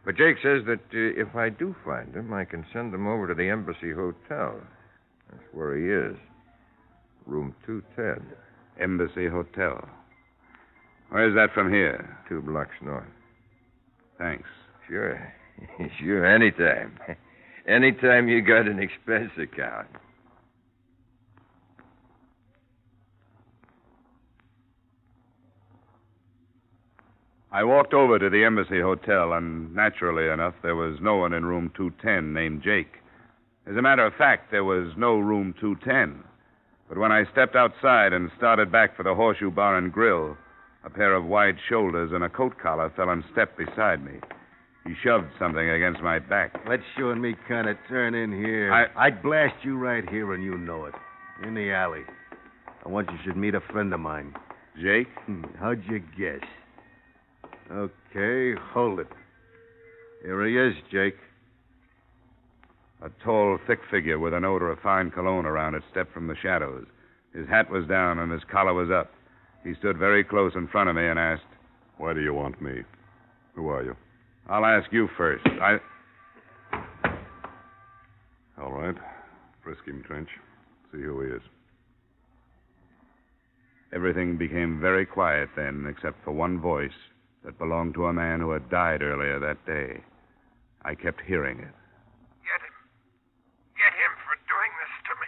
But 0.04 0.16
Jake 0.16 0.36
says 0.42 0.62
that 0.66 0.80
uh, 0.92 1.20
if 1.20 1.36
I 1.36 1.48
do 1.50 1.74
find 1.84 2.12
them, 2.12 2.32
I 2.32 2.44
can 2.44 2.66
send 2.72 2.92
them 2.92 3.06
over 3.06 3.28
to 3.28 3.34
the 3.34 3.48
Embassy 3.48 3.92
Hotel. 3.92 4.60
That's 5.30 5.44
where 5.52 5.76
he 5.76 6.12
is. 6.12 6.18
Room 7.26 7.54
210. 7.66 8.26
Embassy 8.82 9.28
Hotel. 9.28 9.88
Where's 11.10 11.34
that 11.34 11.54
from 11.54 11.72
here? 11.72 12.18
Two 12.28 12.40
blocks 12.40 12.74
north. 12.82 13.04
Thanks. 14.18 14.48
Sure. 14.88 15.32
sure, 16.00 16.26
anytime. 16.26 16.98
Anytime 17.66 18.28
you 18.28 18.40
got 18.40 18.66
an 18.66 18.78
expense 18.78 19.32
account. 19.38 19.88
I 27.52 27.64
walked 27.64 27.94
over 27.94 28.18
to 28.18 28.30
the 28.30 28.44
Embassy 28.44 28.80
Hotel, 28.80 29.32
and 29.32 29.74
naturally 29.74 30.28
enough, 30.28 30.54
there 30.62 30.76
was 30.76 30.98
no 31.00 31.16
one 31.16 31.32
in 31.32 31.44
room 31.44 31.72
210 31.76 32.32
named 32.32 32.62
Jake. 32.62 32.98
As 33.66 33.76
a 33.76 33.82
matter 33.82 34.06
of 34.06 34.14
fact, 34.14 34.52
there 34.52 34.64
was 34.64 34.92
no 34.96 35.18
room 35.18 35.54
210. 35.60 36.22
But 36.88 36.98
when 36.98 37.10
I 37.10 37.24
stepped 37.32 37.56
outside 37.56 38.12
and 38.12 38.30
started 38.36 38.70
back 38.70 38.96
for 38.96 39.02
the 39.02 39.14
Horseshoe 39.14 39.50
Bar 39.50 39.76
and 39.76 39.92
Grill, 39.92 40.36
a 40.84 40.90
pair 40.90 41.12
of 41.14 41.24
wide 41.24 41.56
shoulders 41.68 42.12
and 42.12 42.24
a 42.24 42.28
coat 42.28 42.56
collar 42.58 42.90
fell 42.96 43.08
on 43.08 43.24
step 43.32 43.56
beside 43.56 44.04
me. 44.04 44.20
He 44.86 44.94
shoved 45.04 45.26
something 45.38 45.68
against 45.68 46.00
my 46.00 46.18
back. 46.18 46.52
Let 46.66 46.80
you 46.96 47.10
and 47.10 47.20
me 47.20 47.34
kind 47.46 47.68
of 47.68 47.76
turn 47.88 48.14
in 48.14 48.32
here. 48.32 48.72
I- 48.72 49.06
I'd 49.06 49.22
blast 49.22 49.62
you 49.62 49.76
right 49.76 50.08
here, 50.08 50.32
and 50.32 50.42
you 50.42 50.56
know 50.56 50.86
it. 50.86 50.94
In 51.42 51.54
the 51.54 51.72
alley. 51.72 52.04
I 52.84 52.88
want 52.88 53.10
you 53.10 53.18
should 53.24 53.36
meet 53.36 53.54
a 53.54 53.60
friend 53.60 53.92
of 53.92 54.00
mine. 54.00 54.34
Jake? 54.80 55.08
Hmm, 55.26 55.44
how'd 55.58 55.84
you 55.84 55.98
guess? 55.98 56.40
Okay, 57.70 58.54
hold 58.72 59.00
it. 59.00 59.08
Here 60.22 60.44
he 60.46 60.56
is, 60.56 60.74
Jake. 60.90 61.16
A 63.02 63.10
tall, 63.24 63.58
thick 63.66 63.80
figure 63.90 64.18
with 64.18 64.34
an 64.34 64.44
odor 64.44 64.70
of 64.70 64.78
fine 64.80 65.10
cologne 65.10 65.46
around 65.46 65.74
it 65.74 65.82
stepped 65.90 66.12
from 66.12 66.26
the 66.26 66.36
shadows. 66.36 66.86
His 67.32 67.48
hat 67.48 67.70
was 67.70 67.86
down 67.86 68.18
and 68.18 68.30
his 68.32 68.44
collar 68.44 68.74
was 68.74 68.90
up. 68.90 69.12
He 69.64 69.74
stood 69.74 69.96
very 69.96 70.24
close 70.24 70.54
in 70.54 70.68
front 70.68 70.90
of 70.90 70.96
me 70.96 71.06
and 71.06 71.18
asked, 71.18 71.42
Why 71.96 72.12
do 72.12 72.20
you 72.20 72.34
want 72.34 72.60
me? 72.60 72.82
Who 73.54 73.68
are 73.68 73.82
you? 73.82 73.96
I'll 74.48 74.64
ask 74.64 74.92
you 74.92 75.08
first. 75.16 75.46
I. 75.46 75.78
All 78.60 78.72
right. 78.72 78.96
Frisk 79.62 79.84
him, 79.86 80.02
Trench. 80.06 80.28
See 80.92 81.00
who 81.00 81.20
he 81.22 81.30
is. 81.30 81.42
Everything 83.92 84.36
became 84.36 84.80
very 84.80 85.04
quiet 85.04 85.48
then, 85.56 85.86
except 85.88 86.22
for 86.24 86.32
one 86.32 86.60
voice 86.60 86.90
that 87.44 87.58
belonged 87.58 87.94
to 87.94 88.06
a 88.06 88.12
man 88.12 88.40
who 88.40 88.50
had 88.50 88.68
died 88.70 89.02
earlier 89.02 89.38
that 89.40 89.64
day. 89.66 90.02
I 90.82 90.94
kept 90.94 91.20
hearing 91.26 91.58
it. 91.58 91.74
Get 92.44 92.60
him. 92.60 92.76
Get 93.76 93.92
him 93.92 94.12
for 94.24 94.36
doing 94.46 94.72
this 94.80 94.94
to 95.08 95.14
me. 95.20 95.26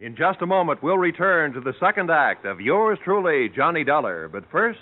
In 0.00 0.16
just 0.16 0.40
a 0.40 0.46
moment, 0.46 0.82
we'll 0.82 0.96
return 0.96 1.52
to 1.52 1.60
the 1.60 1.74
second 1.78 2.10
act 2.10 2.46
of 2.46 2.58
yours 2.58 2.98
truly, 3.04 3.50
Johnny 3.54 3.84
Dollar. 3.84 4.28
But 4.28 4.50
first, 4.50 4.78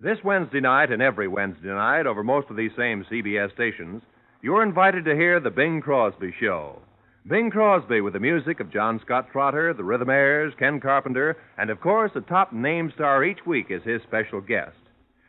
this 0.00 0.16
Wednesday 0.24 0.60
night 0.60 0.90
and 0.90 1.02
every 1.02 1.28
Wednesday 1.28 1.68
night 1.68 2.06
over 2.06 2.24
most 2.24 2.48
of 2.48 2.56
these 2.56 2.70
same 2.74 3.04
CBS 3.04 3.52
stations, 3.52 4.00
you're 4.40 4.62
invited 4.62 5.04
to 5.04 5.14
hear 5.14 5.40
The 5.40 5.50
Bing 5.50 5.82
Crosby 5.82 6.34
Show. 6.40 6.80
Bing 7.28 7.50
Crosby 7.50 8.00
with 8.00 8.14
the 8.14 8.18
music 8.18 8.60
of 8.60 8.72
John 8.72 8.98
Scott 9.04 9.28
Trotter, 9.30 9.74
the 9.74 9.82
Rhythmaires, 9.82 10.56
Ken 10.58 10.80
Carpenter, 10.80 11.36
and 11.58 11.68
of 11.68 11.82
course, 11.82 12.12
a 12.14 12.22
top 12.22 12.50
name 12.50 12.90
star 12.94 13.24
each 13.24 13.44
week 13.44 13.66
is 13.68 13.82
his 13.82 14.00
special 14.04 14.40
guest. 14.40 14.76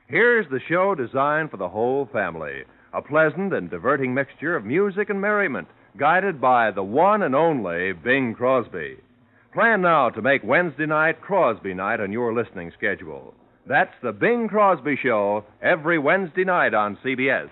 Here's 0.07 0.49
the 0.49 0.61
show 0.69 0.95
designed 0.95 1.51
for 1.51 1.57
the 1.57 1.67
whole 1.67 2.07
family 2.13 2.63
a 2.93 3.01
pleasant 3.01 3.53
and 3.53 3.69
diverting 3.69 4.13
mixture 4.13 4.55
of 4.55 4.63
music 4.63 5.09
and 5.09 5.19
merriment, 5.19 5.67
guided 5.97 6.41
by 6.41 6.71
the 6.71 6.83
one 6.83 7.23
and 7.23 7.35
only 7.35 7.93
Bing 7.93 8.33
Crosby. 8.35 8.97
Plan 9.53 9.81
now 9.81 10.09
to 10.09 10.21
make 10.21 10.43
Wednesday 10.43 10.85
night 10.85 11.21
Crosby 11.21 11.73
night 11.73 12.01
on 12.01 12.11
your 12.11 12.33
listening 12.33 12.71
schedule. 12.77 13.33
That's 13.67 13.93
the 14.03 14.11
Bing 14.11 14.47
Crosby 14.47 14.97
Show 15.01 15.45
every 15.61 15.97
Wednesday 15.97 16.43
night 16.43 16.73
on 16.73 16.97
CBS. 17.03 17.49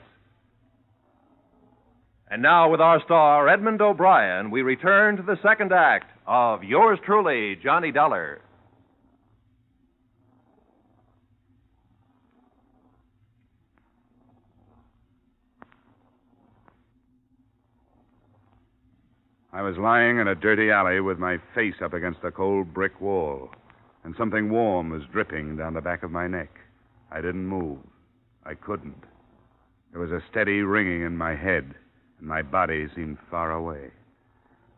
And 2.29 2.41
now, 2.41 2.69
with 2.69 2.81
our 2.81 3.01
star, 3.03 3.47
Edmond 3.47 3.81
O'Brien, 3.81 4.51
we 4.51 4.61
return 4.61 5.17
to 5.17 5.23
the 5.23 5.37
second 5.43 5.71
act 5.71 6.11
of 6.27 6.63
yours 6.63 6.99
truly, 7.05 7.55
Johnny 7.63 7.91
Dollar. 7.91 8.41
I 19.53 19.61
was 19.61 19.77
lying 19.77 20.17
in 20.17 20.27
a 20.27 20.33
dirty 20.33 20.71
alley 20.71 20.99
with 20.99 21.19
my 21.19 21.37
face 21.53 21.75
up 21.83 21.93
against 21.93 22.23
a 22.23 22.31
cold 22.31 22.73
brick 22.73 22.99
wall, 22.99 23.51
and 24.03 24.15
something 24.17 24.49
warm 24.49 24.89
was 24.89 25.03
dripping 25.11 25.57
down 25.57 25.75
the 25.75 25.81
back 25.81 26.01
of 26.01 26.09
my 26.09 26.27
neck. 26.27 26.49
I 27.11 27.21
didn't 27.21 27.45
move. 27.45 27.77
I 28.43 28.55
couldn't. 28.55 29.03
There 29.91 30.01
was 30.01 30.09
a 30.09 30.23
steady 30.31 30.61
ringing 30.61 31.03
in 31.03 31.15
my 31.15 31.35
head, 31.35 31.75
and 32.17 32.27
my 32.27 32.41
body 32.41 32.87
seemed 32.95 33.19
far 33.29 33.51
away. 33.51 33.91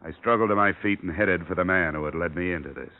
I 0.03 0.12
struggled 0.20 0.50
to 0.50 0.55
my 0.58 0.74
feet 0.84 1.01
and 1.01 1.15
headed 1.15 1.48
for 1.48 1.55
the 1.55 1.63
man 1.63 1.94
who 1.94 2.03
had 2.03 2.13
led 2.13 2.36
me 2.36 2.51
into 2.51 2.74
this. 2.74 2.91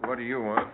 What 0.00 0.16
do 0.16 0.24
you 0.24 0.40
want? 0.40 0.68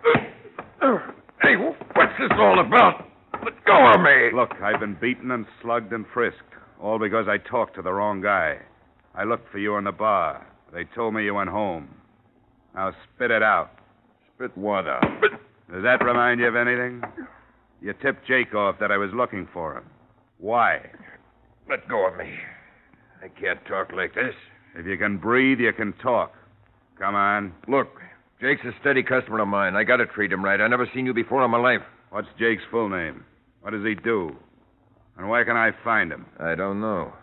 hey, 1.41 1.57
what's 1.57 2.13
this 2.17 2.31
all 2.37 2.65
about? 2.65 3.08
Let 3.43 3.65
go 3.65 3.93
of 3.93 4.01
me. 4.01 4.31
Look, 4.33 4.51
I've 4.61 4.79
been 4.79 4.97
beaten 4.99 5.31
and 5.31 5.45
slugged 5.61 5.93
and 5.93 6.05
frisked, 6.13 6.53
all 6.81 6.99
because 6.99 7.27
I 7.27 7.37
talked 7.37 7.75
to 7.75 7.81
the 7.81 7.93
wrong 7.93 8.21
guy. 8.21 8.57
I 9.15 9.23
looked 9.23 9.51
for 9.51 9.59
you 9.59 9.77
in 9.77 9.85
the 9.85 9.91
bar. 9.91 10.45
They 10.73 10.83
told 10.95 11.13
me 11.13 11.23
you 11.23 11.33
went 11.33 11.49
home. 11.49 11.89
Now 12.75 12.93
spit 13.15 13.31
it 13.31 13.43
out. 13.43 13.71
Spit 14.35 14.55
what 14.57 14.87
out? 14.87 15.03
Does 15.71 15.83
that 15.83 16.03
remind 16.03 16.39
you 16.39 16.47
of 16.47 16.55
anything? 16.55 17.01
You 17.81 17.93
tipped 18.01 18.27
Jake 18.27 18.53
off 18.53 18.75
that 18.79 18.91
I 18.91 18.97
was 18.97 19.09
looking 19.13 19.47
for 19.53 19.77
him. 19.77 19.83
Why? 20.37 20.79
Let 21.69 21.87
go 21.87 22.07
of 22.07 22.17
me. 22.17 22.33
I 23.23 23.27
can't 23.39 23.59
talk 23.67 23.91
like 23.93 24.15
this. 24.15 24.33
If 24.75 24.85
you 24.85 24.97
can 24.97 25.17
breathe, 25.17 25.59
you 25.59 25.73
can 25.73 25.93
talk. 26.01 26.33
Come 26.97 27.15
on. 27.15 27.53
Look, 27.67 27.87
Jake's 28.41 28.61
a 28.65 28.71
steady 28.81 29.03
customer 29.03 29.39
of 29.41 29.47
mine. 29.47 29.75
I 29.75 29.83
gotta 29.83 30.05
treat 30.05 30.31
him 30.31 30.43
right. 30.43 30.59
I 30.59 30.67
never 30.67 30.89
seen 30.93 31.05
you 31.05 31.13
before 31.13 31.43
in 31.43 31.51
my 31.51 31.59
life. 31.59 31.81
What's 32.09 32.27
Jake's 32.39 32.63
full 32.71 32.89
name? 32.89 33.23
What 33.61 33.71
does 33.71 33.85
he 33.85 33.95
do? 33.95 34.35
And 35.17 35.29
where 35.29 35.43
can 35.45 35.57
I 35.57 35.71
find 35.83 36.11
him? 36.11 36.25
I 36.39 36.55
don't 36.55 36.79
know. 36.79 37.13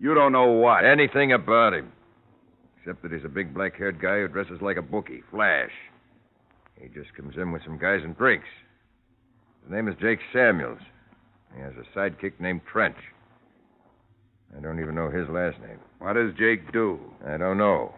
You 0.00 0.14
don't 0.14 0.32
know 0.32 0.50
what. 0.50 0.84
Anything 0.84 1.32
about 1.32 1.74
him. 1.74 1.92
Except 2.78 3.02
that 3.02 3.12
he's 3.12 3.24
a 3.24 3.28
big 3.28 3.54
black 3.54 3.76
haired 3.76 4.00
guy 4.00 4.18
who 4.20 4.28
dresses 4.28 4.60
like 4.60 4.76
a 4.76 4.82
bookie, 4.82 5.22
Flash. 5.30 5.70
He 6.80 6.88
just 6.88 7.14
comes 7.14 7.36
in 7.36 7.52
with 7.52 7.62
some 7.64 7.78
guys 7.78 8.00
and 8.02 8.16
drinks. 8.16 8.48
His 9.62 9.70
name 9.70 9.86
is 9.86 9.94
Jake 10.00 10.18
Samuels. 10.32 10.80
He 11.54 11.60
has 11.60 11.74
a 11.76 11.98
sidekick 11.98 12.40
named 12.40 12.62
Trench. 12.70 12.96
I 14.56 14.60
don't 14.60 14.80
even 14.80 14.94
know 14.94 15.10
his 15.10 15.28
last 15.28 15.60
name. 15.60 15.78
What 15.98 16.14
does 16.14 16.32
Jake 16.38 16.72
do? 16.72 16.98
I 17.26 17.36
don't 17.36 17.58
know. 17.58 17.94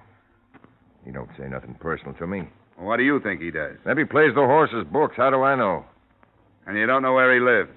He 1.05 1.13
don't 1.13 1.31
say 1.39 1.49
nothing 1.49 1.75
personal 1.81 2.15
to 2.15 2.27
me. 2.27 2.43
What 2.77 2.97
do 2.97 3.05
you 3.05 3.21
think 3.21 3.41
he 3.41 3.51
does? 3.51 3.77
Maybe 3.87 4.03
he 4.03 4.07
plays 4.07 4.35
the 4.35 4.41
horse's 4.41 4.85
books. 4.93 5.15
How 5.17 5.31
do 5.31 5.43
I 5.43 5.55
know? 5.55 5.85
And 6.67 6.77
you 6.77 6.87
don't 6.87 7.03
know 7.03 7.15
where 7.15 7.33
he 7.33 7.41
lives? 7.41 7.71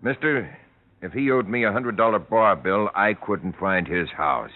Mister, 0.00 0.56
if 1.02 1.12
he 1.12 1.30
owed 1.30 1.48
me 1.48 1.64
a 1.64 1.72
hundred 1.72 1.96
dollar 1.96 2.20
bar 2.20 2.54
bill, 2.54 2.88
I 2.94 3.14
couldn't 3.14 3.56
find 3.58 3.86
his 3.86 4.08
house. 4.16 4.52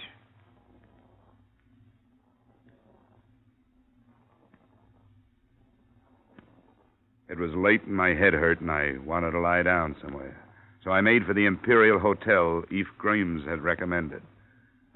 It 7.28 7.38
was 7.38 7.50
late 7.54 7.84
and 7.84 7.96
my 7.96 8.11
head 8.11 8.34
hurt, 8.34 8.61
and 8.61 8.70
I 8.70 8.92
wanted 9.04 9.32
to 9.32 9.40
lie 9.40 9.62
down 9.62 9.96
somewhere. 10.02 10.37
So 10.84 10.90
I 10.90 11.00
made 11.00 11.25
for 11.25 11.32
the 11.32 11.46
Imperial 11.46 11.99
Hotel 11.99 12.62
Eve 12.70 12.88
Grimes 12.99 13.42
had 13.49 13.62
recommended. 13.62 14.22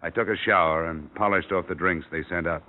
I 0.02 0.10
took 0.10 0.28
a 0.28 0.36
shower 0.36 0.88
and 0.88 1.12
polished 1.14 1.50
off 1.50 1.68
the 1.68 1.74
drinks 1.74 2.06
they 2.12 2.22
sent 2.28 2.46
up. 2.46 2.62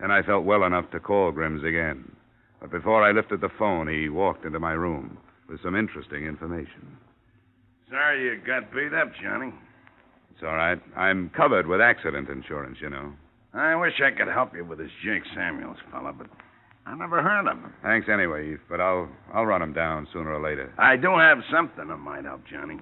Then 0.00 0.10
I 0.10 0.22
felt 0.22 0.44
well 0.44 0.64
enough 0.64 0.90
to 0.92 1.00
call 1.00 1.32
Grims 1.32 1.64
again. 1.64 2.16
But 2.60 2.70
before 2.70 3.04
I 3.04 3.12
lifted 3.12 3.40
the 3.40 3.50
phone, 3.58 3.88
he 3.88 4.08
walked 4.08 4.44
into 4.46 4.58
my 4.58 4.72
room 4.72 5.18
with 5.48 5.62
some 5.62 5.76
interesting 5.76 6.24
information. 6.24 6.96
Sorry 7.90 8.24
you 8.24 8.40
got 8.46 8.72
beat 8.72 8.94
up, 8.94 9.12
Johnny. 9.22 9.52
It's 10.32 10.42
all 10.42 10.56
right. 10.56 10.80
I'm 10.96 11.30
covered 11.30 11.66
with 11.66 11.80
accident 11.80 12.28
insurance, 12.28 12.78
you 12.80 12.90
know. 12.90 13.12
I 13.52 13.76
wish 13.76 13.94
I 14.04 14.10
could 14.10 14.28
help 14.32 14.54
you 14.54 14.64
with 14.64 14.78
this 14.78 14.90
Jake 15.04 15.22
Samuels 15.34 15.76
fella, 15.92 16.12
but 16.12 16.26
I 16.86 16.96
never 16.96 17.22
heard 17.22 17.46
of 17.46 17.56
him. 17.58 17.72
Thanks 17.82 18.08
anyway, 18.12 18.52
Eve, 18.52 18.60
but 18.68 18.80
I'll 18.80 19.08
I'll 19.32 19.46
run 19.46 19.62
him 19.62 19.72
down 19.72 20.08
sooner 20.12 20.32
or 20.32 20.42
later. 20.42 20.72
I 20.76 20.96
do 20.96 21.16
have 21.16 21.38
something 21.52 21.86
that 21.88 21.96
might 21.98 22.24
help, 22.24 22.42
Johnny. 22.50 22.80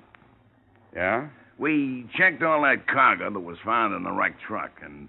Yeah? 0.95 1.29
We 1.59 2.09
checked 2.17 2.43
all 2.43 2.63
that 2.63 2.89
cargo 2.89 3.31
that 3.31 3.41
was 3.41 3.59
found 3.65 3.95
in 3.95 4.03
the 4.03 4.13
wrecked 4.13 4.41
truck, 4.49 4.73
and 4.83 5.09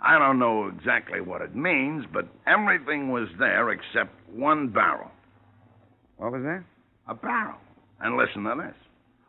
I 0.00 0.18
don't 0.18 0.38
know 0.38 0.66
exactly 0.66 1.20
what 1.20 1.40
it 1.40 1.54
means, 1.54 2.04
but 2.12 2.26
everything 2.46 3.10
was 3.10 3.28
there 3.38 3.70
except 3.70 4.10
one 4.30 4.68
barrel. 4.68 5.10
What 6.16 6.32
was 6.32 6.42
that? 6.42 6.64
A 7.08 7.14
barrel. 7.14 7.56
And 8.00 8.16
listen 8.16 8.44
to 8.44 8.54
this. 8.62 8.74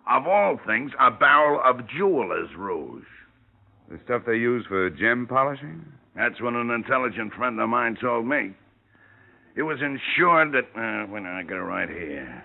Of 0.10 0.28
all 0.28 0.58
things, 0.66 0.92
a 1.00 1.12
barrel 1.12 1.62
of 1.64 1.88
jeweler's 1.88 2.50
rouge. 2.58 3.04
The 3.90 4.00
stuff 4.06 4.24
they 4.26 4.36
use 4.36 4.66
for 4.68 4.90
gem 4.90 5.28
polishing? 5.28 5.86
That's 6.16 6.42
what 6.42 6.54
an 6.54 6.72
intelligent 6.72 7.34
friend 7.34 7.60
of 7.60 7.70
mine 7.70 7.98
told 8.02 8.26
me. 8.26 8.54
It 9.56 9.64
was 9.64 9.80
insured 9.82 10.56
at, 10.56 10.66
uh, 10.76 11.06
when 11.08 11.26
I 11.26 11.44
got 11.44 11.58
it 11.58 11.62
right 11.62 11.90
here, 11.90 12.44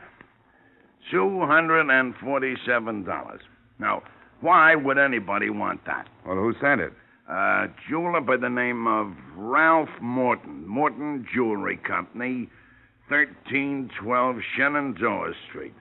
$247. 1.13 3.39
Now, 3.79 4.03
why 4.41 4.75
would 4.75 4.99
anybody 4.99 5.51
want 5.51 5.85
that? 5.87 6.09
Well, 6.27 6.37
who 6.37 6.53
sent 6.61 6.81
it? 6.81 6.93
A 7.29 7.67
jeweler 7.89 8.21
by 8.21 8.37
the 8.37 8.49
name 8.49 8.87
of 8.87 9.13
Ralph 9.37 9.89
Morton, 10.01 10.67
Morton 10.67 11.27
Jewelry 11.33 11.77
Company, 11.77 12.49
1312 13.13 14.37
Shenandoah 14.57 15.33
Street. 15.49 15.75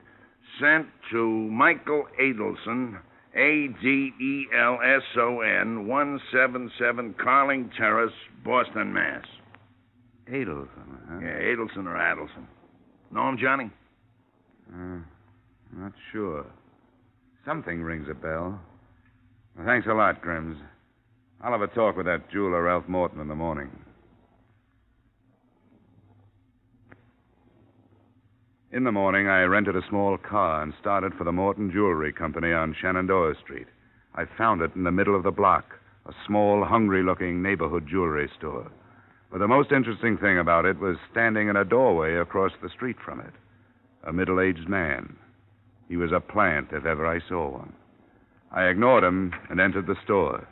Sent 0.60 0.88
to 1.12 1.26
Michael 1.50 2.06
Adelson, 2.20 3.00
A 3.36 3.70
D 3.82 4.12
E 4.20 4.48
L 4.54 4.80
S 4.84 5.04
O 5.18 5.40
N, 5.40 5.88
177 5.88 7.16
Carling 7.24 7.72
Terrace, 7.78 8.12
Boston, 8.44 8.92
Mass. 8.92 9.24
Adelson, 10.30 10.68
huh? 11.10 11.20
Yeah, 11.22 11.56
Adelson 11.56 11.86
or 11.86 11.96
Adelson. 11.96 12.46
Know 13.12 13.30
him, 13.30 13.38
Johnny? 13.42 13.70
Uh, 14.74 15.00
not 15.74 15.94
sure. 16.12 16.46
Something 17.46 17.82
rings 17.82 18.08
a 18.12 18.14
bell. 18.14 18.60
Well, 19.58 19.66
thanks 19.66 19.88
a 19.88 19.94
lot, 19.94 20.22
Grims. 20.22 20.58
I'll 21.42 21.52
have 21.52 21.62
a 21.62 21.68
talk 21.68 21.96
with 21.96 22.06
that 22.06 22.30
jeweler, 22.30 22.64
Ralph 22.64 22.88
Morton, 22.88 23.20
in 23.22 23.28
the 23.28 23.36
morning. 23.36 23.70
In 28.74 28.86
the 28.86 28.92
morning, 28.94 29.28
I 29.28 29.44
rented 29.44 29.76
a 29.76 29.86
small 29.90 30.18
car 30.18 30.64
and 30.64 30.74
started 30.80 31.14
for 31.16 31.26
the 31.26 31.34
Morton 31.34 31.72
Jewelry 31.72 32.14
Company 32.14 32.54
on 32.54 32.74
Shenandoah 32.74 33.36
Street. 33.44 33.68
I 34.16 34.24
found 34.38 34.62
it 34.62 34.72
in 34.76 34.86
the 34.86 34.94
middle 34.94 35.14
of 35.14 35.24
the 35.24 35.32
block, 35.32 35.78
a 36.06 36.14
small, 36.26 36.64
hungry 36.64 37.04
looking 37.04 37.42
neighborhood 37.42 37.86
jewelry 37.86 38.32
store. 38.38 38.72
But 39.30 39.40
the 39.40 39.48
most 39.50 39.74
interesting 39.74 40.18
thing 40.18 40.40
about 40.40 40.66
it 40.66 40.80
was 40.80 40.96
standing 41.12 41.50
in 41.50 41.58
a 41.58 41.66
doorway 41.66 42.16
across 42.16 42.54
the 42.62 42.70
street 42.70 42.96
from 43.04 43.20
it 43.20 43.34
a 44.06 44.14
middle 44.14 44.40
aged 44.40 44.70
man. 44.70 45.18
He 45.90 45.98
was 45.98 46.14
a 46.14 46.22
plant, 46.22 46.70
if 46.72 46.86
ever 46.86 47.06
I 47.06 47.20
saw 47.28 47.50
one. 47.50 47.74
I 48.54 48.68
ignored 48.68 49.04
him 49.04 49.34
and 49.50 49.60
entered 49.60 49.86
the 49.86 50.02
store. 50.06 50.48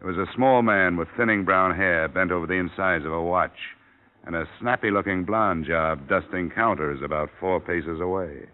It 0.00 0.06
was 0.06 0.16
a 0.16 0.32
small 0.32 0.62
man 0.62 0.96
with 0.96 1.08
thinning 1.16 1.44
brown 1.44 1.74
hair 1.74 2.06
bent 2.06 2.30
over 2.30 2.46
the 2.46 2.54
insides 2.54 3.04
of 3.04 3.12
a 3.12 3.20
watch, 3.20 3.58
and 4.26 4.34
a 4.34 4.46
snappy 4.60 4.90
looking 4.90 5.24
blonde 5.24 5.66
job 5.66 6.08
dusting 6.08 6.50
counters 6.50 7.00
about 7.04 7.30
four 7.38 7.60
paces 7.60 8.00
away. 8.00 8.46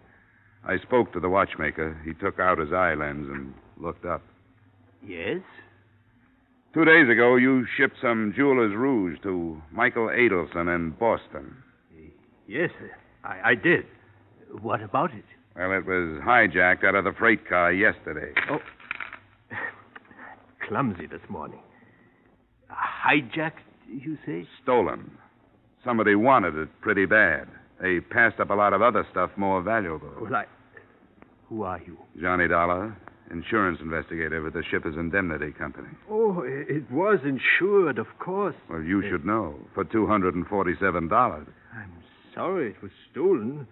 I 0.65 0.77
spoke 0.79 1.11
to 1.13 1.19
the 1.19 1.29
watchmaker. 1.29 1.99
He 2.05 2.13
took 2.13 2.39
out 2.39 2.59
his 2.59 2.71
eye 2.73 2.93
lens 2.93 3.27
and 3.29 3.53
looked 3.77 4.05
up. 4.05 4.21
Yes? 5.05 5.41
Two 6.73 6.85
days 6.85 7.09
ago, 7.09 7.35
you 7.35 7.65
shipped 7.77 7.97
some 8.01 8.33
jeweler's 8.35 8.75
rouge 8.75 9.17
to 9.23 9.61
Michael 9.71 10.07
Adelson 10.07 10.73
in 10.73 10.91
Boston. 10.91 11.55
Yes, 12.47 12.69
I, 13.23 13.51
I 13.51 13.55
did. 13.55 13.85
What 14.61 14.81
about 14.81 15.13
it? 15.13 15.25
Well, 15.55 15.71
it 15.73 15.85
was 15.85 16.21
hijacked 16.23 16.83
out 16.85 16.95
of 16.95 17.03
the 17.03 17.13
freight 17.17 17.47
car 17.47 17.73
yesterday. 17.73 18.33
Oh. 18.49 18.59
Clumsy 20.67 21.07
this 21.07 21.21
morning. 21.29 21.59
Hijacked, 22.69 23.63
you 23.89 24.17
say? 24.25 24.47
Stolen. 24.63 25.11
Somebody 25.83 26.15
wanted 26.15 26.55
it 26.55 26.69
pretty 26.81 27.05
bad. 27.05 27.47
They 27.81 27.99
passed 27.99 28.39
up 28.39 28.49
a 28.51 28.53
lot 28.53 28.73
of 28.73 28.81
other 28.81 29.05
stuff 29.11 29.31
more 29.35 29.61
valuable. 29.61 30.11
Well, 30.19 30.35
I. 30.35 30.45
Who 31.49 31.63
are 31.63 31.81
you? 31.85 31.97
Johnny 32.21 32.47
Dollar, 32.47 32.95
insurance 33.31 33.79
investigator 33.81 34.41
with 34.41 34.53
the 34.53 34.63
Shippers 34.69 34.95
Indemnity 34.95 35.51
Company. 35.51 35.89
Oh, 36.09 36.43
it 36.45 36.89
was 36.91 37.19
insured, 37.25 37.97
of 37.97 38.07
course. 38.19 38.55
Well, 38.69 38.81
you 38.81 39.01
should 39.09 39.25
know. 39.25 39.55
For 39.73 39.83
$247. 39.83 41.47
I'm 41.75 41.91
sorry 42.35 42.69
it 42.69 42.81
was 42.81 42.91
stolen. 43.11 43.67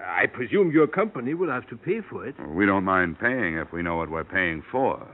I 0.00 0.26
presume 0.26 0.70
your 0.70 0.86
company 0.86 1.34
will 1.34 1.50
have 1.50 1.68
to 1.70 1.76
pay 1.76 2.00
for 2.08 2.24
it. 2.26 2.36
We 2.54 2.66
don't 2.66 2.84
mind 2.84 3.18
paying 3.18 3.56
if 3.56 3.72
we 3.72 3.82
know 3.82 3.96
what 3.96 4.10
we're 4.10 4.24
paying 4.24 4.62
for. 4.70 5.06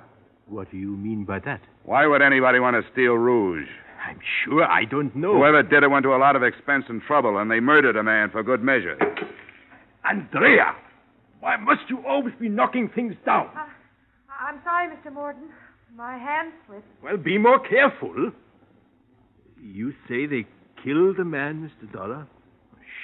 What 0.46 0.70
do 0.70 0.76
you 0.76 0.94
mean 0.94 1.24
by 1.24 1.38
that? 1.40 1.62
Why 1.84 2.06
would 2.06 2.20
anybody 2.20 2.60
want 2.60 2.76
to 2.76 2.92
steal 2.92 3.14
rouge? 3.14 3.66
I'm 4.06 4.18
sure 4.44 4.64
I 4.64 4.84
don't 4.84 5.14
know. 5.16 5.34
Whoever 5.34 5.62
did 5.62 5.82
it 5.82 5.90
went 5.90 6.02
to 6.04 6.14
a 6.14 6.18
lot 6.18 6.36
of 6.36 6.42
expense 6.42 6.84
and 6.88 7.00
trouble, 7.02 7.38
and 7.38 7.50
they 7.50 7.60
murdered 7.60 7.96
a 7.96 8.02
man 8.02 8.30
for 8.30 8.42
good 8.42 8.62
measure. 8.62 8.98
Andrea! 10.04 10.74
Why 11.40 11.56
must 11.56 11.82
you 11.88 12.04
always 12.06 12.34
be 12.40 12.48
knocking 12.48 12.90
things 12.94 13.14
down? 13.24 13.48
Uh, 13.56 13.66
I'm 14.38 14.60
sorry, 14.64 14.88
Mr. 14.88 15.12
Morton. 15.12 15.48
My 15.96 16.18
hand 16.18 16.52
slipped. 16.66 16.86
Well, 17.02 17.16
be 17.16 17.38
more 17.38 17.60
careful. 17.60 18.32
You 19.62 19.92
say 20.08 20.26
they 20.26 20.46
killed 20.82 21.16
the 21.18 21.24
man, 21.24 21.70
Mr. 21.70 21.90
Dollar? 21.92 22.26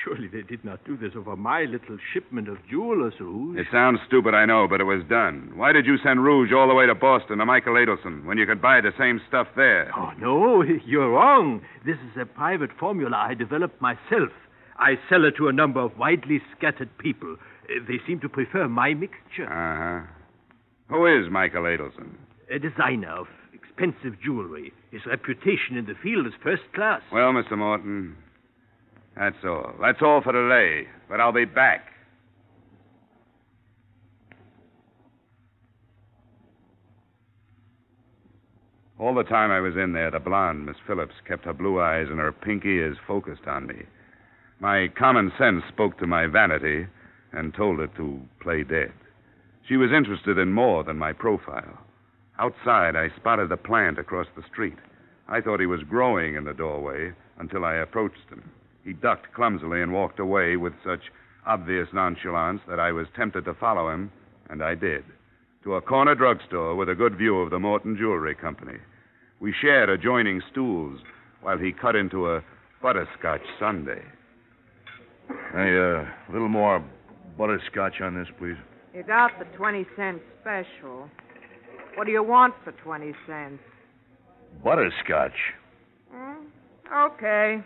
Surely 0.04 0.28
they 0.28 0.42
did 0.42 0.64
not 0.64 0.82
do 0.84 0.96
this 0.96 1.12
over 1.16 1.36
my 1.36 1.64
little 1.64 1.98
shipment 2.12 2.48
of 2.48 2.56
jewelers' 2.70 3.14
rouge. 3.20 3.58
It 3.58 3.66
sounds 3.70 3.98
stupid, 4.06 4.34
I 4.34 4.46
know, 4.46 4.66
but 4.68 4.80
it 4.80 4.84
was 4.84 5.02
done. 5.08 5.52
Why 5.56 5.72
did 5.72 5.84
you 5.84 5.96
send 6.02 6.24
rouge 6.24 6.52
all 6.52 6.68
the 6.68 6.74
way 6.74 6.86
to 6.86 6.94
Boston 6.94 7.38
to 7.38 7.44
Michael 7.44 7.74
Adelson 7.74 8.24
when 8.24 8.38
you 8.38 8.46
could 8.46 8.62
buy 8.62 8.80
the 8.80 8.92
same 8.98 9.20
stuff 9.28 9.48
there? 9.56 9.90
Oh, 9.96 10.12
no, 10.18 10.62
you're 10.86 11.10
wrong. 11.10 11.60
This 11.84 11.96
is 12.10 12.20
a 12.20 12.24
private 12.24 12.70
formula 12.78 13.16
I 13.28 13.34
developed 13.34 13.80
myself. 13.82 14.30
I 14.78 14.94
sell 15.10 15.24
it 15.26 15.34
to 15.36 15.48
a 15.48 15.52
number 15.52 15.80
of 15.80 15.98
widely 15.98 16.40
scattered 16.56 16.96
people. 16.98 17.36
Uh, 17.68 17.84
They 17.86 17.98
seem 18.06 18.20
to 18.20 18.28
prefer 18.28 18.68
my 18.68 18.94
mixture. 18.94 19.44
Uh 19.46 20.00
huh. 20.00 20.06
Who 20.88 21.06
is 21.06 21.30
Michael 21.30 21.64
Adelson? 21.64 22.14
A 22.50 22.58
designer 22.58 23.10
of 23.12 23.26
expensive 23.52 24.18
jewelry. 24.24 24.72
His 24.90 25.02
reputation 25.06 25.76
in 25.76 25.84
the 25.86 25.94
field 26.02 26.26
is 26.26 26.32
first 26.42 26.62
class. 26.74 27.02
Well, 27.12 27.32
Mr. 27.32 27.56
Morton, 27.58 28.16
that's 29.16 29.36
all. 29.44 29.74
That's 29.80 30.02
all 30.02 30.22
for 30.22 30.32
today. 30.32 30.88
But 31.08 31.20
I'll 31.20 31.32
be 31.32 31.44
back. 31.44 31.86
All 38.98 39.14
the 39.14 39.24
time 39.24 39.50
I 39.50 39.60
was 39.60 39.76
in 39.76 39.94
there, 39.94 40.10
the 40.10 40.20
blonde, 40.20 40.66
Miss 40.66 40.76
Phillips, 40.86 41.14
kept 41.26 41.46
her 41.46 41.54
blue 41.54 41.80
eyes 41.80 42.08
and 42.10 42.18
her 42.18 42.32
pink 42.32 42.66
ears 42.66 42.98
focused 43.06 43.46
on 43.46 43.66
me. 43.66 43.84
My 44.60 44.88
common 44.88 45.32
sense 45.38 45.62
spoke 45.68 45.98
to 45.98 46.06
my 46.06 46.26
vanity 46.26 46.86
and 47.32 47.54
told 47.54 47.80
it 47.80 47.94
to 47.96 48.20
play 48.42 48.62
dead. 48.62 48.92
She 49.66 49.78
was 49.78 49.90
interested 49.90 50.36
in 50.36 50.52
more 50.52 50.84
than 50.84 50.98
my 50.98 51.14
profile. 51.14 51.78
Outside, 52.38 52.94
I 52.94 53.08
spotted 53.16 53.48
the 53.48 53.56
plant 53.56 53.98
across 53.98 54.26
the 54.36 54.42
street. 54.52 54.76
I 55.28 55.40
thought 55.40 55.60
he 55.60 55.66
was 55.66 55.82
growing 55.82 56.34
in 56.34 56.44
the 56.44 56.52
doorway 56.52 57.12
until 57.38 57.64
I 57.64 57.76
approached 57.76 58.28
him. 58.28 58.50
He 58.84 58.92
ducked 58.92 59.32
clumsily 59.34 59.82
and 59.82 59.92
walked 59.92 60.18
away 60.18 60.56
with 60.56 60.72
such 60.84 61.00
obvious 61.46 61.88
nonchalance 61.92 62.60
that 62.68 62.80
I 62.80 62.92
was 62.92 63.06
tempted 63.16 63.44
to 63.44 63.54
follow 63.54 63.90
him, 63.90 64.10
and 64.48 64.62
I 64.62 64.74
did, 64.74 65.04
to 65.64 65.74
a 65.74 65.80
corner 65.80 66.14
drugstore 66.14 66.76
with 66.76 66.88
a 66.88 66.94
good 66.94 67.16
view 67.16 67.40
of 67.40 67.50
the 67.50 67.58
Morton 67.58 67.96
Jewelry 67.96 68.34
Company. 68.34 68.78
We 69.40 69.54
shared 69.60 69.88
adjoining 69.88 70.42
stools 70.50 71.00
while 71.40 71.58
he 71.58 71.72
cut 71.72 71.96
into 71.96 72.30
a 72.30 72.42
butterscotch 72.82 73.42
sundae. 73.58 74.02
Hey, 75.52 75.76
uh, 75.76 76.04
a 76.04 76.32
little 76.32 76.48
more 76.48 76.84
butterscotch 77.38 78.00
on 78.00 78.14
this, 78.14 78.28
please. 78.38 78.56
You 78.94 79.02
got 79.02 79.30
the 79.38 79.44
20 79.56 79.86
cent 79.96 80.20
special. 80.40 81.08
What 81.94 82.06
do 82.06 82.12
you 82.12 82.22
want 82.22 82.54
for 82.64 82.72
20 82.72 83.12
cents? 83.26 83.62
Butterscotch? 84.64 85.32
Hmm? 86.12 86.46
Okay. 86.92 87.62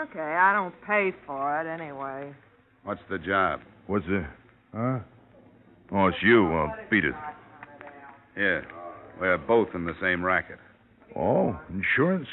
Okay, 0.00 0.20
I 0.20 0.54
don't 0.54 0.74
pay 0.86 1.12
for 1.26 1.60
it 1.60 1.66
anyway. 1.68 2.34
What's 2.84 3.00
the 3.10 3.18
job? 3.18 3.60
What's 3.86 4.06
the. 4.06 4.26
Huh? 4.74 5.00
Oh, 5.92 6.06
it's 6.06 6.16
you. 6.22 6.44
Well, 6.44 6.74
beat 6.90 7.04
it. 7.04 7.14
Here. 8.34 8.66
We're 9.20 9.36
both 9.36 9.68
in 9.74 9.84
the 9.84 9.92
same 10.00 10.24
racket. 10.24 10.58
Oh, 11.14 11.58
insurance? 11.70 12.26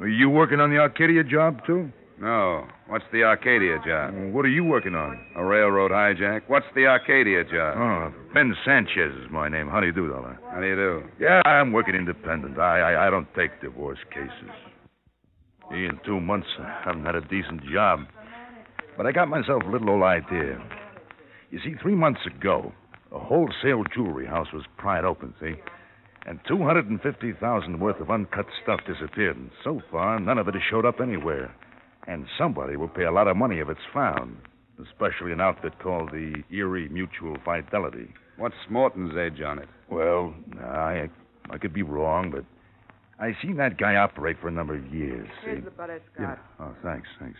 Are 0.00 0.08
you 0.08 0.28
working 0.28 0.58
on 0.58 0.70
the 0.70 0.78
Arcadia 0.78 1.22
job, 1.22 1.60
too? 1.64 1.92
No. 2.20 2.66
What's 2.88 3.04
the 3.12 3.22
Arcadia 3.22 3.78
job? 3.86 4.12
Well, 4.12 4.30
what 4.30 4.44
are 4.44 4.48
you 4.48 4.64
working 4.64 4.96
on? 4.96 5.24
A 5.36 5.44
railroad 5.44 5.92
hijack. 5.92 6.42
What's 6.48 6.66
the 6.74 6.86
Arcadia 6.86 7.44
job? 7.44 7.76
Oh, 7.78 8.12
Ben 8.34 8.54
Sanchez 8.64 9.14
is 9.24 9.30
my 9.30 9.48
name. 9.48 9.68
How 9.68 9.80
do 9.80 9.86
you 9.86 9.92
do, 9.92 10.08
Dollar? 10.08 10.38
How 10.50 10.60
do 10.60 10.66
you 10.66 10.74
do? 10.74 11.02
Yeah, 11.20 11.40
I'm 11.46 11.72
working 11.72 11.94
independent. 11.94 12.58
I, 12.58 12.80
I, 12.80 13.06
I 13.06 13.10
don't 13.10 13.28
take 13.36 13.60
divorce 13.62 14.00
cases. 14.12 14.50
In 15.70 16.00
two 16.04 16.20
months, 16.20 16.48
I 16.58 16.82
haven't 16.84 17.04
had 17.04 17.14
a 17.14 17.20
decent 17.20 17.62
job. 17.72 18.00
But 18.96 19.06
I 19.06 19.12
got 19.12 19.28
myself 19.28 19.62
a 19.64 19.70
little 19.70 19.90
old 19.90 20.02
idea. 20.02 20.60
You 21.50 21.60
see, 21.64 21.74
three 21.80 21.94
months 21.94 22.20
ago, 22.26 22.72
a 23.12 23.18
wholesale 23.18 23.84
jewelry 23.94 24.26
house 24.26 24.48
was 24.52 24.64
pried 24.76 25.04
open, 25.04 25.32
see? 25.40 25.54
And 26.26 26.40
250000 26.46 27.80
worth 27.80 28.00
of 28.00 28.10
uncut 28.10 28.46
stuff 28.62 28.80
disappeared. 28.86 29.36
And 29.36 29.50
so 29.62 29.80
far, 29.90 30.18
none 30.18 30.38
of 30.38 30.48
it 30.48 30.54
has 30.54 30.62
showed 30.68 30.84
up 30.84 31.00
anywhere. 31.00 31.54
And 32.06 32.26
somebody 32.36 32.76
will 32.76 32.88
pay 32.88 33.04
a 33.04 33.12
lot 33.12 33.28
of 33.28 33.36
money 33.36 33.60
if 33.60 33.68
it's 33.68 33.80
found, 33.94 34.36
especially 34.82 35.32
an 35.32 35.40
outfit 35.40 35.78
called 35.78 36.10
the 36.10 36.42
Erie 36.50 36.88
Mutual 36.88 37.36
Fidelity. 37.44 38.12
What's 38.38 38.56
Morton's 38.68 39.14
edge 39.16 39.40
on 39.40 39.58
it? 39.60 39.68
Well, 39.88 40.34
I, 40.60 41.08
I 41.48 41.58
could 41.58 41.72
be 41.72 41.82
wrong, 41.82 42.30
but 42.30 42.44
I 43.20 43.36
seen 43.42 43.56
that 43.56 43.76
guy 43.78 43.96
operate 43.96 44.36
for 44.40 44.48
a 44.48 44.52
number 44.52 44.74
of 44.74 44.86
years. 44.92 45.28
Here's 45.44 45.58
see? 45.58 45.64
the 45.64 45.70
butterscotch. 45.70 46.18
Yeah. 46.18 46.36
Oh, 46.58 46.74
thanks, 46.82 47.08
thanks. 47.20 47.38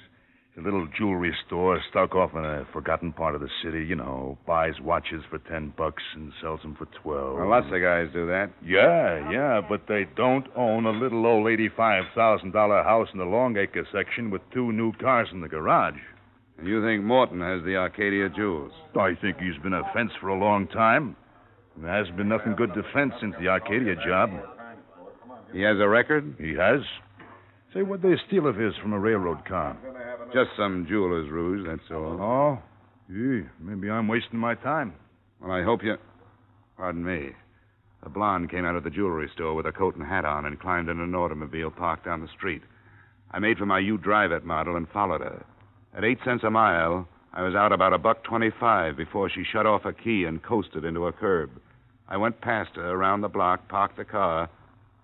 It's 0.51 0.59
a 0.59 0.63
little 0.63 0.87
jewelry 0.99 1.35
store 1.47 1.81
stuck 1.91 2.15
off 2.17 2.33
in 2.35 2.45
a 2.45 2.67
forgotten 2.73 3.13
part 3.13 3.37
of 3.37 3.41
the 3.41 3.49
city. 3.63 3.85
You 3.85 3.95
know, 3.95 4.37
buys 4.47 4.75
watches 4.83 5.23
for 5.31 5.39
ten 5.39 5.73
bucks 5.79 6.03
and 6.15 6.33
sells 6.43 6.61
them 6.63 6.75
for 6.77 6.87
twelve. 7.03 7.39
Well, 7.39 7.49
lots 7.49 7.67
of 7.67 7.81
guys 7.81 8.09
do 8.13 8.27
that. 8.27 8.51
Yeah, 8.63 9.31
yeah, 9.31 9.61
but 9.67 9.83
they 9.89 10.07
don't 10.17 10.47
own 10.57 10.87
a 10.87 10.91
little 10.91 11.25
old 11.25 11.49
eighty-five 11.49 12.03
thousand 12.15 12.53
dollar 12.53 12.83
house 12.83 13.09
in 13.13 13.21
the 13.21 13.25
Longacre 13.25 13.87
section 13.93 14.31
with 14.31 14.43
two 14.53 14.73
new 14.73 14.93
cars 14.95 15.29
in 15.33 15.41
the 15.41 15.49
garage. 15.49 16.01
And 16.59 16.67
you 16.67 16.85
think 16.85 17.05
Morton 17.05 17.41
has 17.41 17.65
the 17.65 17.77
Arcadia 17.77 18.29
jewels? 18.29 18.73
I 18.97 19.15
think 19.23 19.39
he's 19.39 19.57
been 19.63 19.73
a 19.73 19.83
fence 19.95 20.11
for 20.21 20.29
a 20.29 20.39
long 20.39 20.67
time. 20.67 21.17
There 21.81 21.91
hasn't 21.91 22.17
been 22.17 22.29
nothing 22.29 22.55
good 22.57 22.75
to 22.75 22.83
fence 22.93 23.15
since 23.21 23.35
the 23.41 23.49
Arcadia 23.49 23.95
job. 24.05 24.31
He 25.53 25.63
has 25.63 25.79
a 25.81 25.89
record? 25.89 26.37
He 26.39 26.55
has. 26.55 26.81
Say, 27.75 27.83
what'd 27.83 28.03
they 28.03 28.17
steal 28.27 28.47
of 28.47 28.57
his 28.57 28.75
from 28.83 28.93
a 28.93 28.99
railroad 28.99 29.45
car? 29.45 29.77
Just 30.33 30.51
some 30.57 30.87
jeweler's 30.89 31.31
rouge, 31.31 31.67
that's 31.67 31.91
all. 31.91 32.21
Oh? 32.21 32.59
Gee, 33.09 33.47
maybe 33.61 33.91
I'm 33.91 34.09
wasting 34.09 34.39
my 34.39 34.55
time. 34.55 34.95
Well, 35.41 35.51
I 35.51 35.63
hope 35.63 35.83
you. 35.83 35.97
Pardon 36.77 37.05
me. 37.05 37.31
A 38.03 38.09
blonde 38.09 38.51
came 38.51 38.65
out 38.65 38.77
of 38.77 38.85
the 38.85 38.91
jewelry 38.91 39.29
store 39.35 39.55
with 39.55 39.67
a 39.67 39.73
coat 39.73 39.97
and 39.97 40.07
hat 40.07 40.25
on 40.25 40.47
and 40.47 40.59
climbed 40.59 40.89
in 40.89 41.01
an 41.01 41.15
automobile 41.15 41.71
parked 41.71 42.05
down 42.05 42.21
the 42.21 42.29
street. 42.29 42.63
I 43.31 43.39
made 43.39 43.59
for 43.59 43.67
my 43.67 43.79
U 43.81 43.99
Drive 43.99 44.33
It 44.33 44.45
model 44.45 44.77
and 44.77 44.89
followed 44.89 45.21
her. 45.21 45.45
At 45.97 46.05
eight 46.05 46.19
cents 46.25 46.45
a 46.45 46.51
mile, 46.51 47.09
I 47.33 47.43
was 47.43 47.55
out 47.55 47.73
about 47.73 47.93
a 47.93 47.99
buck 47.99 48.25
twenty-five 48.25 48.97
before 48.97 49.29
she 49.29 49.45
shut 49.45 49.67
off 49.67 49.85
a 49.85 49.93
key 49.93 50.25
and 50.25 50.43
coasted 50.43 50.85
into 50.85 51.07
a 51.07 51.13
curb. 51.13 51.51
I 52.09 52.17
went 52.17 52.41
past 52.41 52.71
her 52.77 52.91
around 52.91 53.21
the 53.21 53.29
block, 53.29 53.69
parked 53.69 53.97
the 53.97 54.05
car, 54.05 54.49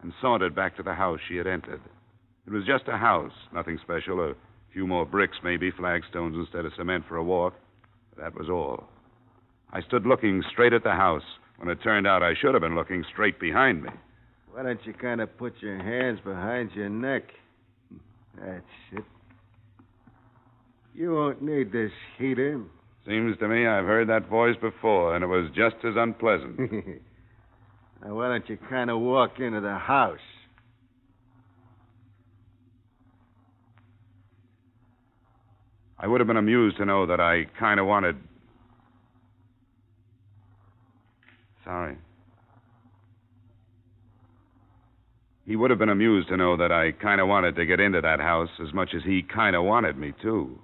and 0.03 0.13
sauntered 0.21 0.55
back 0.55 0.77
to 0.77 0.83
the 0.83 0.95
house 0.95 1.21
she 1.29 1.37
had 1.37 1.47
entered. 1.47 1.81
It 2.47 2.53
was 2.53 2.65
just 2.65 2.89
a 2.89 2.97
house, 2.97 3.33
nothing 3.53 3.79
special. 3.83 4.21
A 4.21 4.35
few 4.73 4.87
more 4.87 5.05
bricks, 5.05 5.39
maybe, 5.43 5.71
flagstones 5.71 6.37
instead 6.37 6.65
of 6.65 6.73
cement 6.77 7.05
for 7.09 7.17
a 7.17 7.25
walk. 7.25 7.55
That 8.19 8.35
was 8.35 8.49
all. 8.49 8.85
I 9.73 9.83
stood 9.83 10.07
looking 10.07 10.43
straight 10.53 10.73
at 10.73 10.85
the 10.85 10.93
house 10.93 11.25
when 11.59 11.69
it 11.69 11.83
turned 11.83 12.07
out 12.07 12.23
I 12.23 12.35
should 12.41 12.55
have 12.55 12.63
been 12.63 12.77
looking 12.77 13.05
straight 13.13 13.41
behind 13.41 13.83
me. 13.83 13.91
Why 14.53 14.63
don't 14.63 14.81
you 14.87 14.95
kind 14.95 15.21
of 15.21 15.37
put 15.37 15.55
your 15.61 15.77
hands 15.77 16.21
behind 16.25 16.71
your 16.73 16.89
neck? 16.89 17.25
That's 18.39 18.63
it. 18.93 19.05
You 20.95 21.13
won't 21.13 21.43
need 21.43 21.73
this 21.73 21.91
heater. 22.17 22.63
Seems 23.07 23.37
to 23.39 23.49
me 23.49 23.67
I've 23.67 23.85
heard 23.85 24.09
that 24.09 24.29
voice 24.29 24.57
before, 24.61 25.15
and 25.15 25.23
it 25.23 25.27
was 25.27 25.51
just 25.55 25.77
as 25.85 25.95
unpleasant. 25.97 26.59
now, 28.07 28.15
why 28.15 28.29
don't 28.29 28.49
you 28.49 28.57
kind 28.71 28.89
of 28.89 29.01
walk 29.01 29.41
into 29.41 29.61
the 29.61 29.75
house? 29.75 30.19
I 35.99 36.07
would 36.07 36.21
have 36.21 36.29
been 36.29 36.37
amused 36.37 36.77
to 36.77 36.85
know 36.85 37.07
that 37.07 37.21
I 37.21 37.47
kind 37.59 37.81
of 37.81 37.87
wanted. 37.87 38.17
Sorry. 41.65 41.97
He 45.45 45.57
would 45.57 45.71
have 45.71 45.79
been 45.79 45.89
amused 45.89 46.29
to 46.29 46.37
know 46.37 46.57
that 46.59 46.71
I 46.71 46.93
kind 46.93 47.21
of 47.21 47.29
wanted 47.29 47.57
to 47.57 47.67
get 47.67 47.81
into 47.81 48.01
that 48.03 48.21
house 48.21 48.51
as 48.65 48.73
much 48.73 48.91
as 48.95 49.03
he 49.05 49.23
kind 49.23 49.57
of 49.57 49.65
wanted 49.65 49.97
me 49.97 50.13
to. 50.23 50.61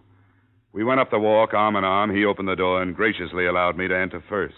We 0.73 0.85
went 0.85 1.01
up 1.01 1.11
the 1.11 1.19
walk, 1.19 1.55
arm 1.55 1.77
in 1.77 1.85
arm. 1.85 2.15
He 2.15 2.25
opened 2.25 2.49
the 2.49 2.55
door 2.55 2.83
and 2.83 2.95
graciously 2.95 3.47
allowed 3.47 3.77
me 3.77 3.89
to 3.89 3.97
enter 3.97 4.23
first. 4.29 4.55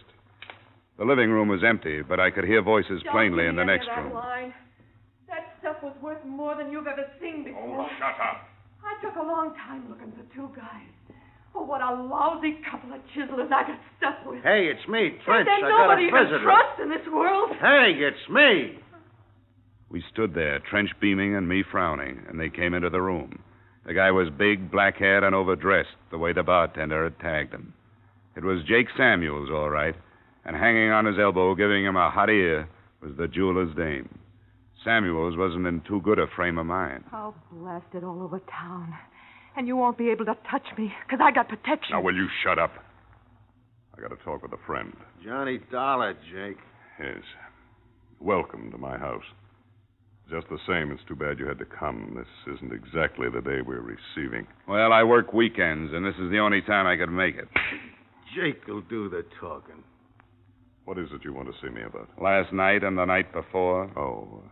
The 0.98 1.04
living 1.04 1.30
room 1.30 1.48
was 1.48 1.64
empty, 1.66 2.02
but 2.02 2.20
I 2.20 2.30
could 2.30 2.44
hear 2.44 2.62
voices 2.62 3.02
Don't 3.02 3.12
plainly 3.12 3.44
give 3.44 3.50
in 3.50 3.56
me 3.56 3.64
the 3.64 3.70
any 3.72 3.72
next 3.78 3.88
of 3.90 3.96
that 3.96 4.02
room. 4.04 4.14
Line. 4.14 4.54
That 5.28 5.44
stuff 5.60 5.76
was 5.82 5.94
worth 6.00 6.24
more 6.24 6.54
than 6.56 6.70
you've 6.70 6.86
ever 6.86 7.06
seen 7.20 7.44
before. 7.44 7.82
Oh, 7.82 7.88
shut 7.98 8.14
up. 8.22 8.46
I 8.84 8.94
took 9.02 9.16
a 9.16 9.26
long 9.26 9.54
time 9.66 9.88
looking 9.88 10.12
for 10.12 10.22
two 10.34 10.48
guys. 10.54 10.86
Oh, 11.56 11.62
what 11.64 11.80
a 11.80 11.94
lousy 11.94 12.58
couple 12.70 12.92
of 12.92 13.00
chiselers 13.14 13.46
I 13.50 13.62
got 13.66 13.78
stuck 13.98 14.26
with. 14.26 14.42
Hey, 14.42 14.66
it's 14.70 14.86
me, 14.88 15.18
Trench. 15.24 15.46
There's 15.46 15.62
I 15.64 15.68
got 15.70 15.86
nobody 15.86 16.02
a 16.02 16.06
you 16.06 16.12
can 16.12 16.24
visitor. 16.26 16.44
trust 16.44 16.80
in 16.82 16.90
this 16.90 17.06
world. 17.12 17.50
Hey, 17.60 17.94
it's 17.98 18.28
me. 18.28 18.78
We 19.90 20.02
stood 20.12 20.34
there, 20.34 20.58
Trench 20.70 20.90
beaming 21.00 21.34
and 21.36 21.48
me 21.48 21.62
frowning, 21.70 22.22
and 22.28 22.38
they 22.38 22.50
came 22.50 22.74
into 22.74 22.90
the 22.90 23.00
room. 23.00 23.38
The 23.86 23.94
guy 23.94 24.10
was 24.10 24.28
big, 24.30 24.70
black 24.70 24.96
haired, 24.96 25.22
and 25.22 25.34
overdressed, 25.34 25.94
the 26.10 26.18
way 26.18 26.32
the 26.32 26.42
bartender 26.42 27.04
had 27.04 27.18
tagged 27.20 27.52
him. 27.54 27.72
It 28.36 28.42
was 28.42 28.64
Jake 28.64 28.88
Samuels, 28.96 29.50
all 29.50 29.70
right, 29.70 29.94
and 30.44 30.56
hanging 30.56 30.90
on 30.90 31.06
his 31.06 31.16
elbow, 31.18 31.54
giving 31.54 31.84
him 31.84 31.96
a 31.96 32.10
hot 32.10 32.30
ear, 32.30 32.68
was 33.02 33.12
the 33.16 33.28
jeweler's 33.28 33.74
dame. 33.76 34.08
Samuels 34.84 35.36
wasn't 35.36 35.66
in 35.66 35.80
too 35.88 36.00
good 36.02 36.18
a 36.18 36.26
frame 36.36 36.58
of 36.58 36.66
mind. 36.66 37.04
Oh, 37.12 37.16
I'll 37.16 37.34
blast 37.52 37.86
it 37.94 38.04
all 38.04 38.22
over 38.22 38.40
town. 38.50 38.92
And 39.56 39.66
you 39.66 39.76
won't 39.76 39.96
be 39.96 40.10
able 40.10 40.24
to 40.26 40.36
touch 40.50 40.66
me, 40.76 40.92
because 41.06 41.20
I 41.22 41.30
got 41.30 41.48
protection. 41.48 41.92
Now, 41.92 42.02
will 42.02 42.14
you 42.14 42.26
shut 42.42 42.58
up? 42.58 42.72
I 43.96 44.00
got 44.00 44.08
to 44.08 44.22
talk 44.24 44.42
with 44.42 44.52
a 44.52 44.66
friend. 44.66 44.94
Johnny 45.24 45.60
Dollar, 45.70 46.14
Jake. 46.32 46.58
Yes. 47.00 47.22
Welcome 48.20 48.70
to 48.72 48.78
my 48.78 48.98
house. 48.98 49.22
Just 50.30 50.48
the 50.48 50.58
same, 50.66 50.90
it's 50.90 51.02
too 51.06 51.14
bad 51.14 51.38
you 51.38 51.46
had 51.46 51.58
to 51.58 51.66
come. 51.66 52.16
This 52.16 52.54
isn't 52.56 52.72
exactly 52.72 53.28
the 53.28 53.40
day 53.40 53.60
we're 53.64 53.80
receiving. 53.80 54.46
Well, 54.66 54.92
I 54.92 55.02
work 55.02 55.32
weekends, 55.32 55.92
and 55.94 56.04
this 56.04 56.14
is 56.20 56.30
the 56.30 56.38
only 56.38 56.62
time 56.62 56.86
I 56.86 56.96
could 56.96 57.12
make 57.12 57.36
it. 57.36 57.48
Jake 58.34 58.66
will 58.66 58.80
do 58.82 59.08
the 59.08 59.24
talking. 59.38 59.84
What 60.84 60.98
is 60.98 61.08
it 61.12 61.24
you 61.24 61.32
want 61.32 61.48
to 61.48 61.54
see 61.62 61.72
me 61.72 61.82
about? 61.82 62.08
Last 62.20 62.52
night 62.52 62.84
and 62.84 62.98
the 62.98 63.04
night 63.04 63.32
before. 63.32 63.90
Oh, 63.98 64.42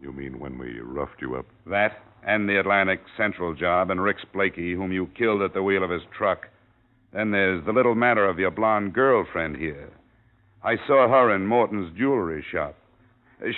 you 0.00 0.12
mean 0.12 0.38
when 0.38 0.58
we 0.58 0.80
roughed 0.80 1.20
you 1.20 1.36
up? 1.36 1.46
That 1.66 1.92
and 2.26 2.48
the 2.48 2.58
Atlantic 2.58 3.00
Central 3.16 3.54
job 3.54 3.90
and 3.90 4.02
Rix 4.02 4.22
Blakey, 4.32 4.74
whom 4.74 4.92
you 4.92 5.08
killed 5.16 5.42
at 5.42 5.54
the 5.54 5.62
wheel 5.62 5.84
of 5.84 5.90
his 5.90 6.02
truck. 6.16 6.46
Then 7.12 7.30
there's 7.30 7.64
the 7.64 7.72
little 7.72 7.94
matter 7.94 8.28
of 8.28 8.38
your 8.38 8.50
blonde 8.50 8.92
girlfriend 8.92 9.56
here. 9.56 9.90
I 10.62 10.76
saw 10.86 11.08
her 11.08 11.34
in 11.34 11.46
Morton's 11.46 11.96
jewelry 11.96 12.44
shop. 12.52 12.74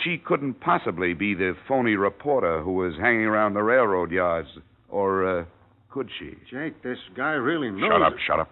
She 0.04 0.18
couldn't 0.18 0.60
possibly 0.60 1.14
be 1.14 1.34
the 1.34 1.54
phony 1.66 1.94
reporter 1.96 2.62
who 2.62 2.74
was 2.74 2.94
hanging 3.00 3.24
around 3.24 3.54
the 3.54 3.62
railroad 3.62 4.10
yards. 4.10 4.48
Or, 4.90 5.40
uh, 5.40 5.44
Could 5.90 6.10
she? 6.18 6.36
Jake, 6.50 6.82
this 6.82 6.98
guy 7.16 7.32
really 7.32 7.70
knows. 7.70 7.90
Shut 7.90 8.02
up, 8.02 8.12
it. 8.12 8.18
shut 8.26 8.40
up. 8.40 8.50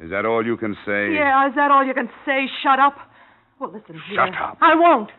Is 0.00 0.10
that 0.10 0.26
all 0.26 0.44
you 0.44 0.56
can 0.56 0.74
say? 0.84 1.14
Yeah, 1.14 1.48
is 1.48 1.54
that 1.56 1.70
all 1.70 1.84
you 1.84 1.94
can 1.94 2.08
say? 2.26 2.46
Shut 2.62 2.78
up. 2.78 2.96
Well, 3.58 3.72
listen 3.72 4.00
here. 4.08 4.26
Shut 4.26 4.34
up. 4.40 4.58
I 4.60 4.74
won't. 4.74 5.10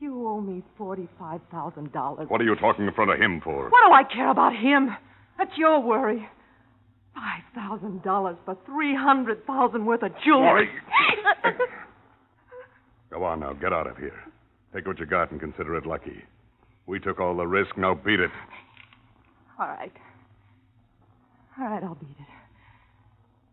You 0.00 0.28
owe 0.28 0.40
me 0.40 0.62
forty-five 0.78 1.40
thousand 1.50 1.92
dollars. 1.92 2.26
What 2.28 2.40
are 2.40 2.44
you 2.44 2.54
talking 2.56 2.86
in 2.86 2.92
front 2.92 3.10
of 3.10 3.18
him 3.18 3.40
for? 3.42 3.70
What 3.70 3.82
do 3.86 3.92
I 3.92 4.04
care 4.04 4.30
about 4.30 4.54
him? 4.54 4.90
That's 5.38 5.50
your 5.56 5.80
worry. 5.82 6.28
Five 7.14 7.42
thousand 7.54 8.02
dollars 8.02 8.36
for 8.44 8.56
three 8.66 8.94
hundred 8.94 9.46
thousand 9.46 9.86
worth 9.86 10.02
of 10.02 10.12
jewelry. 10.24 10.68
Go 13.10 13.24
on 13.24 13.40
now, 13.40 13.52
get 13.54 13.72
out 13.72 13.86
of 13.88 13.96
here. 13.96 14.14
Take 14.74 14.86
what 14.86 14.98
you 15.00 15.06
got 15.06 15.32
and 15.32 15.40
consider 15.40 15.74
it 15.76 15.84
lucky. 15.84 16.22
We 16.86 17.00
took 17.00 17.18
all 17.20 17.36
the 17.36 17.46
risk, 17.46 17.76
now 17.76 17.94
beat 17.94 18.20
it. 18.20 18.30
all 19.58 19.66
right. 19.66 19.92
All 21.58 21.64
right, 21.66 21.82
I'll 21.82 21.96
beat 21.96 22.16
it. 22.18 22.26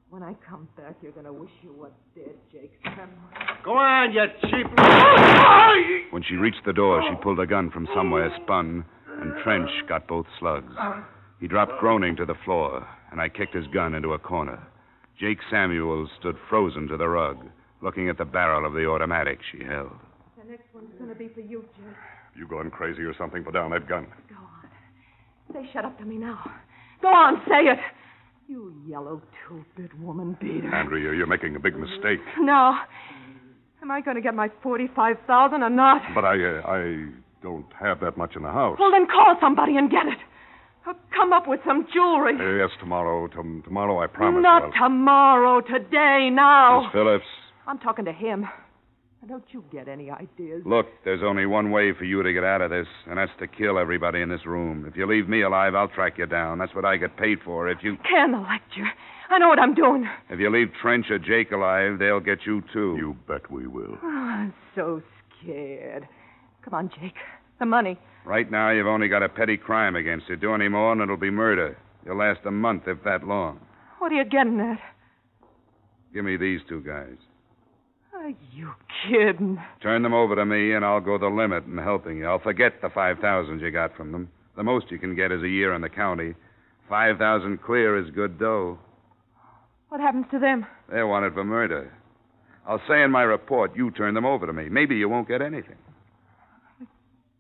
When 0.09 0.23
I 0.23 0.35
come 0.49 0.69
back, 0.77 0.95
you're 1.01 1.11
gonna 1.11 1.33
wish 1.33 1.51
you 1.61 1.73
were 1.73 1.91
dead, 2.15 2.35
Jake. 2.51 2.71
Go 3.63 3.73
on, 3.73 4.13
you 4.13 4.23
cheap. 4.43 4.67
When 6.13 6.23
she 6.23 6.35
reached 6.35 6.63
the 6.65 6.71
door, 6.71 7.03
she 7.09 7.15
pulled 7.21 7.41
a 7.41 7.45
gun 7.45 7.69
from 7.71 7.87
somewhere, 7.93 8.31
spun, 8.41 8.85
and 9.21 9.33
Trench 9.43 9.69
got 9.89 10.07
both 10.07 10.25
slugs. 10.39 10.73
He 11.41 11.47
dropped 11.47 11.79
groaning 11.79 12.15
to 12.15 12.25
the 12.25 12.35
floor, 12.45 12.87
and 13.11 13.19
I 13.19 13.27
kicked 13.27 13.53
his 13.53 13.67
gun 13.67 13.93
into 13.95 14.13
a 14.13 14.19
corner. 14.19 14.65
Jake 15.19 15.39
Samuels 15.51 16.09
stood 16.19 16.37
frozen 16.49 16.87
to 16.87 16.95
the 16.95 17.09
rug, 17.09 17.37
looking 17.81 18.07
at 18.07 18.17
the 18.17 18.25
barrel 18.25 18.65
of 18.65 18.73
the 18.73 18.87
automatic 18.87 19.39
she 19.51 19.63
held. 19.65 19.91
The 20.37 20.49
next 20.49 20.73
one's 20.73 20.93
gonna 20.97 21.15
be 21.15 21.27
for 21.27 21.41
you, 21.41 21.65
Jake. 21.75 21.95
You 22.35 22.47
going 22.47 22.71
crazy 22.71 23.01
or 23.01 23.13
something? 23.17 23.43
Put 23.43 23.55
down 23.55 23.71
that 23.71 23.89
gun. 23.89 24.07
Go 24.29 24.35
on. 24.35 24.69
Say 25.53 25.69
shut 25.73 25.83
up 25.83 25.97
to 25.97 26.05
me 26.05 26.15
now. 26.15 26.39
Go 27.01 27.09
on, 27.09 27.41
say 27.47 27.65
it. 27.67 27.79
You 28.47 28.73
yellow 28.87 29.21
two-bit 29.47 29.93
woman 29.99 30.37
beater. 30.39 30.73
Andrea, 30.73 31.13
you're, 31.13 31.25
making 31.27 31.55
a 31.57 31.59
big 31.59 31.75
mistake. 31.77 32.19
Now, 32.39 32.79
am 33.81 33.91
I 33.91 33.99
going 33.99 34.15
to 34.15 34.21
get 34.21 34.33
my 34.35 34.49
forty-five 34.63 35.17
thousand 35.27 35.63
or 35.63 35.69
not? 35.69 36.01
But 36.15 36.23
I, 36.23 36.35
uh, 36.35 36.61
I 36.65 37.07
don't 37.43 37.65
have 37.77 37.99
that 37.99 38.15
much 38.17 38.37
in 38.37 38.43
the 38.43 38.51
house. 38.51 38.77
Well, 38.79 38.91
then 38.91 39.05
call 39.07 39.35
somebody 39.41 39.75
and 39.75 39.91
get 39.91 40.05
it. 40.07 40.17
Or 40.85 40.93
come 41.13 41.33
up 41.33 41.45
with 41.47 41.59
some 41.65 41.85
jewelry. 41.93 42.35
Uh, 42.39 42.63
yes, 42.63 42.69
tomorrow. 42.79 43.27
Tom- 43.27 43.61
tomorrow, 43.65 43.99
I 44.01 44.07
promise. 44.07 44.41
Not 44.41 44.63
I'll- 44.63 44.71
tomorrow, 44.89 45.59
today, 45.59 46.29
now. 46.31 46.83
Miss 46.83 46.91
Phillips, 46.93 47.25
I'm 47.67 47.79
talking 47.79 48.05
to 48.05 48.13
him. 48.13 48.45
Now, 49.21 49.27
don't 49.27 49.45
you 49.51 49.63
get 49.71 49.87
any 49.87 50.11
ideas? 50.11 50.61
look, 50.65 50.85
there's 51.03 51.21
only 51.23 51.45
one 51.45 51.71
way 51.71 51.91
for 51.97 52.03
you 52.03 52.21
to 52.23 52.33
get 52.33 52.43
out 52.43 52.61
of 52.61 52.69
this, 52.69 52.87
and 53.07 53.17
that's 53.17 53.31
to 53.39 53.47
kill 53.47 53.77
everybody 53.79 54.21
in 54.21 54.29
this 54.29 54.45
room. 54.45 54.85
If 54.87 54.95
you 54.95 55.07
leave 55.07 55.27
me 55.27 55.41
alive, 55.41 55.73
I'll 55.75 55.87
track 55.87 56.17
you 56.17 56.25
down. 56.27 56.59
That's 56.59 56.75
what 56.75 56.85
I 56.85 56.97
get 56.97 57.17
paid 57.17 57.39
for. 57.43 57.69
If 57.69 57.79
you 57.83 57.97
Can 58.09 58.31
the 58.31 58.37
lecture. 58.39 58.87
I 59.29 59.39
know 59.39 59.49
what 59.49 59.59
I'm 59.59 59.73
doing. 59.73 60.07
if 60.29 60.39
you 60.39 60.49
leave 60.49 60.69
Trench 60.81 61.07
or 61.09 61.19
Jake 61.19 61.51
alive, 61.51 61.99
they'll 61.99 62.19
get 62.21 62.45
you 62.45 62.63
too. 62.71 62.95
You 62.97 63.17
bet 63.27 63.49
we 63.51 63.67
will. 63.67 63.97
Oh, 64.01 64.07
I'm 64.07 64.53
so 64.75 65.01
scared. 65.41 66.07
Come 66.63 66.73
on, 66.75 66.89
Jake. 66.89 67.15
The 67.59 67.65
money. 67.65 67.97
Right 68.23 68.49
now, 68.51 68.69
you've 68.71 68.87
only 68.87 69.07
got 69.07 69.23
a 69.23 69.29
petty 69.29 69.57
crime 69.57 69.95
against 69.95 70.29
you. 70.29 70.35
Do 70.35 70.53
any 70.53 70.69
more, 70.69 70.91
and 70.91 71.01
it'll 71.01 71.17
be 71.17 71.31
murder. 71.31 71.77
You'll 72.05 72.17
last 72.19 72.41
a 72.45 72.51
month, 72.51 72.83
if 72.87 73.03
that 73.03 73.23
long. 73.25 73.59
What 73.99 74.11
are 74.11 74.15
you 74.15 74.23
getting 74.25 74.59
at? 74.59 74.79
Give 76.13 76.23
me 76.23 76.37
these 76.37 76.61
two 76.69 76.81
guys. 76.81 77.17
Are 78.27 78.33
you 78.51 78.73
kidding? 79.07 79.57
Turn 79.81 80.03
them 80.03 80.13
over 80.13 80.35
to 80.35 80.45
me, 80.45 80.73
and 80.73 80.83
I'll 80.83 80.99
go 80.99 81.17
the 81.17 81.27
limit 81.27 81.63
in 81.63 81.77
helping 81.77 82.17
you. 82.17 82.25
I'll 82.25 82.39
forget 82.39 82.73
the 82.81 82.89
five 82.93 83.19
thousand 83.19 83.61
you 83.61 83.71
got 83.71 83.95
from 83.95 84.11
them. 84.11 84.27
The 84.57 84.63
most 84.63 84.91
you 84.91 84.99
can 84.99 85.15
get 85.15 85.31
is 85.31 85.41
a 85.43 85.47
year 85.47 85.73
in 85.73 85.81
the 85.81 85.87
county. 85.87 86.33
Five 86.89 87.19
thousand 87.19 87.63
clear 87.63 87.97
is 87.97 88.13
good 88.13 88.37
dough. 88.37 88.79
What 89.87 90.01
happens 90.01 90.25
to 90.31 90.39
them? 90.39 90.65
They're 90.89 91.07
wanted 91.07 91.35
for 91.35 91.45
murder. 91.45 91.93
I'll 92.67 92.81
say 92.89 93.01
in 93.01 93.11
my 93.11 93.21
report 93.21 93.77
you 93.77 93.91
turn 93.91 94.13
them 94.13 94.25
over 94.25 94.45
to 94.45 94.51
me. 94.51 94.67
Maybe 94.67 94.97
you 94.97 95.07
won't 95.07 95.29
get 95.29 95.41
anything. 95.41 95.77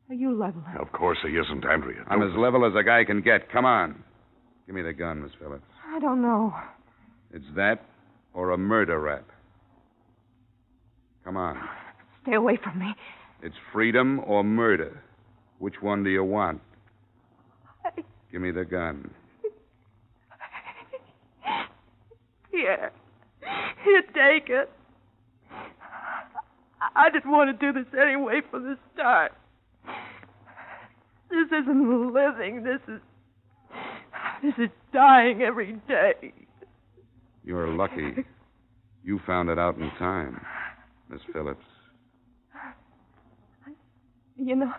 Are 0.07 0.15
you 0.15 0.33
level? 0.39 0.63
Of 0.79 0.93
course 0.93 1.17
he 1.21 1.33
isn't, 1.33 1.65
Andrea. 1.65 2.05
I'm 2.07 2.21
as 2.21 2.33
level 2.37 2.65
as 2.65 2.71
a 2.79 2.83
guy 2.83 3.03
can 3.03 3.21
get. 3.21 3.51
Come 3.51 3.65
on. 3.65 4.01
Give 4.65 4.75
me 4.75 4.83
the 4.83 4.93
gun, 4.93 5.21
Miss 5.21 5.33
Phillips. 5.37 5.65
I 5.85 5.99
don't 5.99 6.21
know. 6.21 6.53
It's 7.33 7.43
that 7.57 7.81
or 8.33 8.51
a 8.51 8.57
murder 8.57 9.01
rap. 9.01 9.25
Come 11.27 11.35
on. 11.35 11.59
Stay 12.23 12.35
away 12.35 12.57
from 12.63 12.79
me. 12.79 12.95
It's 13.43 13.57
freedom 13.73 14.21
or 14.25 14.45
murder. 14.45 15.03
Which 15.59 15.73
one 15.81 16.01
do 16.01 16.09
you 16.09 16.23
want? 16.23 16.61
I... 17.83 17.89
Give 18.31 18.39
me 18.39 18.51
the 18.51 18.63
gun. 18.63 19.11
Here. 22.49 22.91
Here, 23.83 24.01
take 24.03 24.49
it. 24.49 24.71
I 26.95 27.09
didn't 27.09 27.29
want 27.29 27.59
to 27.59 27.73
do 27.73 27.77
this 27.77 27.91
anyway 28.01 28.39
from 28.49 28.63
the 28.63 28.77
start. 28.93 29.33
This 31.29 31.47
isn't 31.47 32.13
living. 32.13 32.63
This 32.63 32.79
is. 32.87 33.01
This 34.41 34.53
is 34.57 34.69
dying 34.93 35.41
every 35.41 35.73
day. 35.89 36.31
You're 37.43 37.67
lucky. 37.67 38.23
You 39.03 39.19
found 39.27 39.49
it 39.49 39.59
out 39.59 39.75
in 39.77 39.89
time, 39.99 40.39
Miss 41.09 41.21
Phillips. 41.31 41.65
You 44.35 44.55
know, 44.55 44.73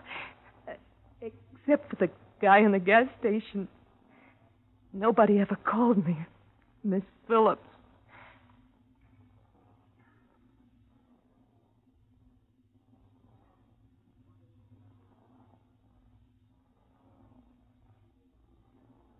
except 1.21 1.89
for 1.89 1.95
the 1.97 2.09
guy 2.41 2.59
in 2.59 2.71
the 2.71 2.79
gas 2.79 3.07
station, 3.19 3.67
nobody 4.93 5.39
ever 5.39 5.57
called 5.65 6.05
me 6.05 6.17
Miss 6.83 7.03
Phillips. 7.27 7.61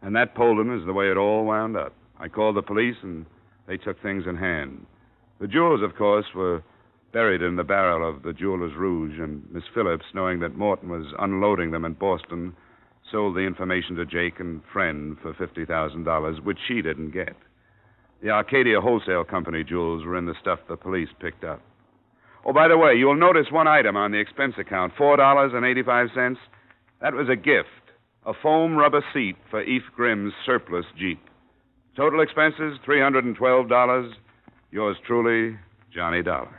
And 0.02 0.16
that 0.16 0.34
Polden 0.34 0.76
is 0.80 0.86
the 0.86 0.94
way 0.94 1.12
it 1.12 1.18
all 1.18 1.46
wound 1.46 1.76
up. 1.76 1.94
I 2.18 2.30
called 2.30 2.56
the 2.56 2.62
police, 2.62 2.96
and 3.04 3.26
they 3.68 3.78
took 3.78 4.02
things 4.02 4.24
in 4.28 4.36
hand. 4.36 4.86
The 5.40 5.48
jewels, 5.48 5.84
of 5.84 5.96
course, 5.96 6.26
were 6.34 6.64
buried 7.12 7.42
in 7.42 7.56
the 7.56 7.64
barrel 7.64 8.08
of 8.08 8.24
the 8.24 8.34
Jeweler's 8.34 8.76
Rouge, 8.76 9.20
and 9.20 9.44
Miss 9.52 9.64
Phillips, 9.74 10.06
knowing 10.14 10.40
that 10.40 10.56
Morton 10.56 10.90
was 10.90 11.08
unloading 11.20 11.72
them 11.72 11.86
in 11.86 11.94
Boston, 11.94 12.56
sold 13.12 13.36
the 13.36 13.42
information 13.42 13.96
to 13.96 14.06
Jake 14.06 14.40
and 14.40 14.62
friend 14.72 15.18
for 15.22 15.34
$50,000, 15.34 16.44
which 16.44 16.60
she 16.68 16.82
didn't 16.82 17.12
get. 17.12 17.36
The 18.22 18.30
Arcadia 18.30 18.82
Wholesale 18.82 19.24
Company 19.24 19.64
jewels 19.64 20.06
were 20.06 20.18
in 20.18 20.26
the 20.26 20.36
stuff 20.40 20.60
the 20.68 20.76
police 20.76 21.10
picked 21.20 21.44
up. 21.44 21.62
Oh, 22.46 22.54
by 22.54 22.68
the 22.68 22.78
way, 22.78 22.94
you'll 22.96 23.16
notice 23.16 23.48
one 23.52 23.68
item 23.68 23.96
on 23.96 24.12
the 24.12 24.20
expense 24.20 24.56
account 24.60 24.94
$4.85. 24.96 26.36
That 27.02 27.14
was 27.14 27.30
a 27.30 27.36
gift 27.36 27.68
a 28.26 28.34
foam 28.44 28.76
rubber 28.76 29.04
seat 29.14 29.36
for 29.50 29.64
Eve 29.64 29.82
Grimm's 29.96 30.34
surplus 30.46 30.86
Jeep. 30.98 31.20
Total 31.96 32.22
expenses 32.22 32.78
$312. 32.88 34.12
Yours 34.72 34.98
truly, 35.06 35.58
Johnny 35.94 36.22
Dollar. 36.22 36.59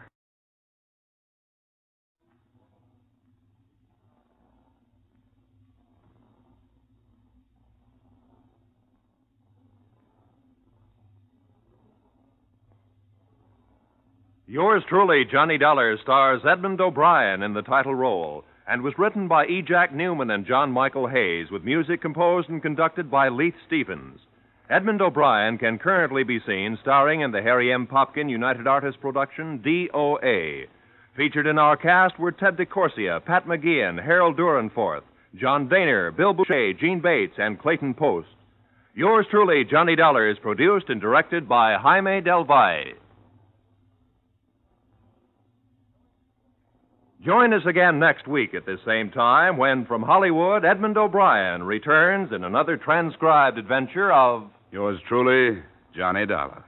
Yours 14.50 14.82
truly, 14.88 15.24
Johnny 15.30 15.58
Dollar, 15.58 15.96
stars 16.02 16.42
Edmond 16.44 16.80
O'Brien 16.80 17.44
in 17.44 17.54
the 17.54 17.62
title 17.62 17.94
role 17.94 18.42
and 18.66 18.82
was 18.82 18.98
written 18.98 19.28
by 19.28 19.46
E. 19.46 19.62
Jack 19.62 19.92
Neuman 19.92 20.34
and 20.34 20.44
John 20.44 20.72
Michael 20.72 21.06
Hayes 21.06 21.52
with 21.52 21.62
music 21.62 22.02
composed 22.02 22.48
and 22.48 22.60
conducted 22.60 23.12
by 23.12 23.28
Leith 23.28 23.54
Stevens. 23.68 24.18
Edmond 24.68 25.00
O'Brien 25.02 25.56
can 25.56 25.78
currently 25.78 26.24
be 26.24 26.40
seen 26.44 26.76
starring 26.82 27.20
in 27.20 27.30
the 27.30 27.40
Harry 27.40 27.72
M. 27.72 27.86
Popkin 27.86 28.28
United 28.28 28.66
Artists 28.66 29.00
production 29.00 29.60
DOA. 29.60 30.64
Featured 31.16 31.46
in 31.46 31.56
our 31.56 31.76
cast 31.76 32.18
were 32.18 32.32
Ted 32.32 32.56
DeCorsia, 32.56 33.24
Pat 33.24 33.46
McGeehan, 33.46 34.04
Harold 34.04 34.36
Dryenforth, 34.36 35.04
John 35.40 35.68
Dehner, 35.68 36.16
Bill 36.16 36.34
Bouchey, 36.34 36.76
Jeanne 36.76 37.00
Bates, 37.00 37.34
and 37.38 37.60
Clayton 37.60 37.94
Post. 37.94 38.26
Yours 38.96 39.26
truly, 39.30 39.62
Johnny 39.62 39.94
Dollar, 39.94 40.28
is 40.28 40.38
produced 40.42 40.88
and 40.88 41.00
directed 41.00 41.48
by 41.48 41.76
Jaime 41.76 42.20
Del 42.20 42.42
Valle. 42.42 42.94
Join 47.24 47.52
us 47.52 47.62
again 47.68 47.98
next 47.98 48.26
week 48.26 48.54
at 48.54 48.64
this 48.64 48.78
same 48.87 49.11
time 49.11 49.59
when, 49.59 49.85
from 49.85 50.02
Hollywood, 50.02 50.64
Edmond 50.64 50.96
O'Brien 50.96 51.62
returns 51.62 52.33
in 52.33 52.44
another 52.44 52.78
transcribed 52.78 53.59
adventure 53.59 54.11
of 54.11 54.44
Yours 54.72 54.98
truly, 55.06 55.61
Johnny 55.94 56.24
Dollar. 56.24 56.64